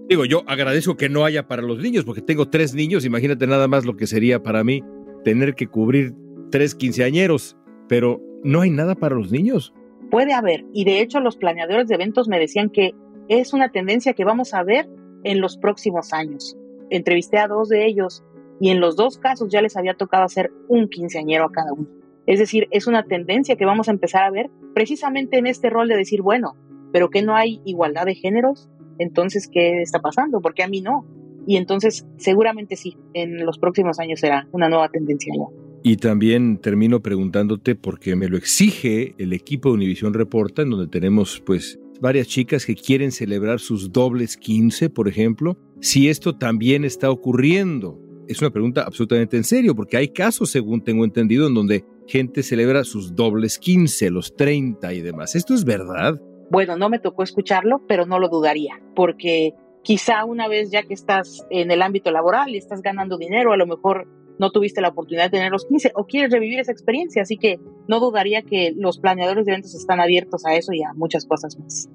Digo, 0.09 0.25
yo 0.25 0.43
agradezco 0.47 0.97
que 0.97 1.09
no 1.09 1.25
haya 1.25 1.47
para 1.47 1.61
los 1.61 1.79
niños, 1.79 2.03
porque 2.03 2.21
tengo 2.21 2.49
tres 2.49 2.73
niños, 2.73 3.05
imagínate 3.05 3.47
nada 3.47 3.67
más 3.67 3.85
lo 3.85 3.95
que 3.95 4.07
sería 4.07 4.41
para 4.41 4.63
mí 4.63 4.83
tener 5.23 5.55
que 5.55 5.67
cubrir 5.67 6.13
tres 6.51 6.75
quinceañeros, 6.75 7.55
pero 7.87 8.21
¿no 8.43 8.61
hay 8.61 8.71
nada 8.71 8.95
para 8.95 9.15
los 9.15 9.31
niños? 9.31 9.73
Puede 10.13 10.33
haber, 10.33 10.63
y 10.71 10.85
de 10.85 11.01
hecho 11.01 11.19
los 11.19 11.37
planeadores 11.37 11.87
de 11.87 11.95
eventos 11.95 12.27
me 12.27 12.37
decían 12.37 12.69
que 12.69 12.91
es 13.29 13.51
una 13.51 13.71
tendencia 13.71 14.13
que 14.13 14.25
vamos 14.25 14.53
a 14.53 14.61
ver 14.61 14.87
en 15.23 15.41
los 15.41 15.57
próximos 15.57 16.13
años. 16.13 16.55
Entrevisté 16.91 17.39
a 17.39 17.47
dos 17.47 17.67
de 17.67 17.87
ellos 17.87 18.23
y 18.59 18.69
en 18.69 18.79
los 18.79 18.95
dos 18.95 19.17
casos 19.17 19.49
ya 19.51 19.63
les 19.63 19.75
había 19.75 19.95
tocado 19.95 20.23
hacer 20.23 20.51
un 20.67 20.87
quinceañero 20.87 21.45
a 21.45 21.51
cada 21.51 21.73
uno. 21.73 21.87
Es 22.27 22.37
decir, 22.37 22.67
es 22.69 22.85
una 22.85 23.05
tendencia 23.05 23.55
que 23.55 23.65
vamos 23.65 23.87
a 23.87 23.91
empezar 23.91 24.21
a 24.21 24.29
ver 24.29 24.51
precisamente 24.75 25.39
en 25.39 25.47
este 25.47 25.71
rol 25.71 25.87
de 25.87 25.97
decir, 25.97 26.21
bueno, 26.21 26.57
pero 26.91 27.09
que 27.09 27.23
no 27.23 27.35
hay 27.35 27.63
igualdad 27.65 28.05
de 28.05 28.13
géneros, 28.13 28.69
entonces, 28.99 29.49
¿qué 29.51 29.81
está 29.81 29.97
pasando? 29.97 30.41
Porque 30.41 30.61
a 30.61 30.67
mí 30.67 30.81
no. 30.81 31.07
Y 31.47 31.57
entonces, 31.57 32.05
seguramente 32.17 32.75
sí, 32.75 32.99
en 33.15 33.47
los 33.47 33.57
próximos 33.57 33.99
años 33.99 34.19
será 34.19 34.47
una 34.51 34.69
nueva 34.69 34.89
tendencia. 34.89 35.33
Y 35.83 35.97
también 35.97 36.57
termino 36.57 37.01
preguntándote, 37.01 37.75
porque 37.75 38.15
me 38.15 38.29
lo 38.29 38.37
exige 38.37 39.15
el 39.17 39.33
equipo 39.33 39.69
de 39.69 39.75
Univisión 39.75 40.13
Reporta, 40.13 40.61
en 40.61 40.69
donde 40.69 40.87
tenemos 40.87 41.41
pues 41.45 41.79
varias 41.99 42.27
chicas 42.27 42.65
que 42.65 42.75
quieren 42.75 43.11
celebrar 43.11 43.59
sus 43.59 43.91
dobles 43.91 44.37
15, 44.37 44.89
por 44.89 45.07
ejemplo, 45.07 45.57
si 45.81 46.09
esto 46.09 46.37
también 46.37 46.85
está 46.85 47.11
ocurriendo 47.11 47.99
es 48.27 48.41
una 48.41 48.51
pregunta 48.51 48.83
absolutamente 48.83 49.37
en 49.37 49.43
serio, 49.43 49.75
porque 49.75 49.97
hay 49.97 50.09
casos, 50.09 50.49
según 50.49 50.81
tengo 50.83 51.03
entendido, 51.03 51.47
en 51.47 51.53
donde 51.53 51.85
gente 52.07 52.43
celebra 52.43 52.83
sus 52.83 53.15
dobles 53.15 53.59
15, 53.59 54.09
los 54.09 54.35
30 54.35 54.93
y 54.93 55.01
demás. 55.01 55.35
¿Esto 55.35 55.53
es 55.53 55.65
verdad? 55.65 56.19
Bueno, 56.49 56.77
no 56.77 56.89
me 56.89 56.99
tocó 56.99 57.23
escucharlo, 57.23 57.81
pero 57.87 58.05
no 58.05 58.19
lo 58.19 58.29
dudaría, 58.29 58.81
porque 58.95 59.53
quizá 59.83 60.25
una 60.25 60.47
vez 60.47 60.71
ya 60.71 60.83
que 60.83 60.93
estás 60.93 61.45
en 61.49 61.71
el 61.71 61.81
ámbito 61.81 62.11
laboral 62.11 62.49
y 62.49 62.57
estás 62.57 62.81
ganando 62.81 63.17
dinero, 63.17 63.53
a 63.53 63.57
lo 63.57 63.67
mejor 63.67 64.07
no 64.43 64.51
tuviste 64.51 64.81
la 64.81 64.89
oportunidad 64.89 65.31
de 65.31 65.37
tener 65.37 65.51
los 65.53 65.65
15 65.65 65.93
o 65.95 66.05
quieres 66.05 66.29
revivir 66.29 66.59
esa 66.59 66.73
experiencia, 66.73 67.21
así 67.21 67.37
que 67.37 67.61
no 67.87 68.01
dudaría 68.01 68.41
que 68.41 68.73
los 68.75 68.99
planeadores 68.99 69.45
de 69.45 69.53
eventos 69.53 69.73
están 69.73 70.01
abiertos 70.01 70.45
a 70.45 70.53
eso 70.53 70.73
y 70.73 70.83
a 70.83 70.91
muchas 70.95 71.25
cosas 71.25 71.57
más. 71.57 71.89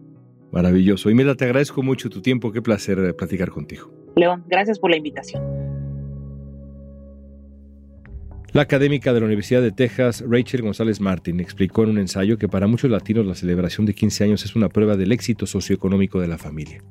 Maravilloso. 0.50 1.10
Imelda, 1.10 1.34
te 1.34 1.44
agradezco 1.44 1.82
mucho 1.82 2.08
tu 2.08 2.22
tiempo, 2.22 2.50
qué 2.50 2.62
placer 2.62 2.98
eh, 3.00 3.12
platicar 3.12 3.50
contigo. 3.50 3.92
León, 4.16 4.44
gracias 4.48 4.78
por 4.78 4.90
la 4.90 4.96
invitación. 4.96 5.42
La 8.52 8.62
académica 8.62 9.12
de 9.12 9.20
la 9.20 9.26
Universidad 9.26 9.60
de 9.60 9.70
Texas, 9.70 10.24
Rachel 10.26 10.62
González 10.62 11.02
Martin, 11.02 11.40
explicó 11.40 11.82
en 11.84 11.90
un 11.90 11.98
ensayo 11.98 12.38
que 12.38 12.48
para 12.48 12.66
muchos 12.66 12.90
latinos 12.90 13.26
la 13.26 13.34
celebración 13.34 13.84
de 13.84 13.92
15 13.92 14.24
años 14.24 14.44
es 14.46 14.56
una 14.56 14.70
prueba 14.70 14.96
del 14.96 15.12
éxito 15.12 15.44
socioeconómico 15.44 16.18
de 16.18 16.28
la 16.28 16.38
familia. 16.38 16.82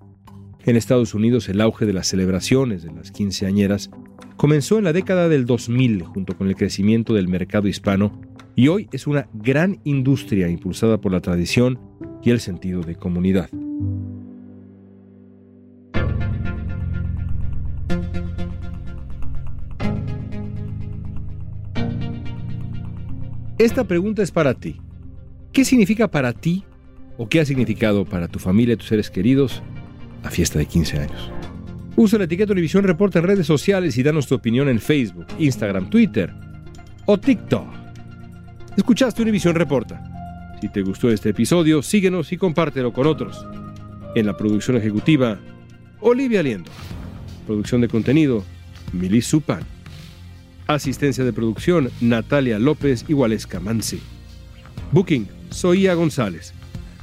En 0.67 0.75
Estados 0.75 1.13
Unidos, 1.13 1.47
el 1.47 1.61
auge 1.61 1.85
de 1.85 1.93
las 1.93 2.07
celebraciones 2.07 2.83
de 2.83 2.91
las 2.91 3.11
quinceañeras 3.11 3.89
comenzó 4.35 4.77
en 4.77 4.83
la 4.83 4.91
década 4.91 5.29
del 5.29 5.45
2000 5.45 6.03
junto 6.03 6.37
con 6.37 6.49
el 6.49 6.57
crecimiento 6.57 7.13
del 7.13 7.29
mercado 7.29 7.69
hispano 7.69 8.19
y 8.53 8.67
hoy 8.67 8.89
es 8.91 9.07
una 9.07 9.29
gran 9.33 9.79
industria 9.85 10.49
impulsada 10.49 10.99
por 10.99 11.13
la 11.13 11.21
tradición 11.21 11.79
y 12.21 12.31
el 12.31 12.41
sentido 12.41 12.81
de 12.81 12.95
comunidad. 12.97 13.49
Esta 23.57 23.87
pregunta 23.87 24.21
es 24.21 24.31
para 24.31 24.53
ti. 24.53 24.81
¿Qué 25.53 25.63
significa 25.63 26.11
para 26.11 26.33
ti 26.33 26.65
o 27.17 27.29
qué 27.29 27.39
ha 27.39 27.45
significado 27.45 28.03
para 28.03 28.27
tu 28.27 28.37
familia 28.37 28.73
y 28.73 28.77
tus 28.77 28.89
seres 28.89 29.09
queridos 29.09 29.63
la 30.23 30.29
fiesta 30.29 30.59
de 30.59 30.65
15 30.65 30.99
años? 30.99 31.31
Usa 31.95 32.19
la 32.19 32.25
etiqueta 32.25 32.53
Univisión 32.53 32.83
Reporta 32.83 33.19
en 33.19 33.25
redes 33.25 33.47
sociales 33.47 33.97
y 33.97 34.03
danos 34.03 34.27
tu 34.27 34.35
opinión 34.35 34.69
en 34.69 34.79
Facebook, 34.79 35.25
Instagram, 35.39 35.89
Twitter 35.89 36.33
o 37.05 37.17
TikTok. 37.17 37.67
Escuchaste 38.75 39.23
Univisión 39.23 39.55
Reporta. 39.55 40.03
Si 40.61 40.69
te 40.69 40.81
gustó 40.81 41.09
este 41.09 41.29
episodio, 41.29 41.81
síguenos 41.81 42.31
y 42.31 42.37
compártelo 42.37 42.93
con 42.93 43.07
otros. 43.07 43.45
En 44.15 44.25
la 44.25 44.37
producción 44.37 44.77
ejecutiva, 44.77 45.39
Olivia 45.99 46.43
Liendo. 46.43 46.71
Producción 47.45 47.81
de 47.81 47.87
contenido, 47.87 48.43
Milis 48.93 49.25
Supan. 49.27 49.63
Asistencia 50.67 51.23
de 51.23 51.33
producción, 51.33 51.89
Natalia 52.01 52.59
López 52.59 53.05
y 53.07 53.13
Waleska 53.13 53.59
Mansi. 53.59 54.01
Booking, 54.91 55.27
Soía 55.49 55.93
González. 55.93 56.53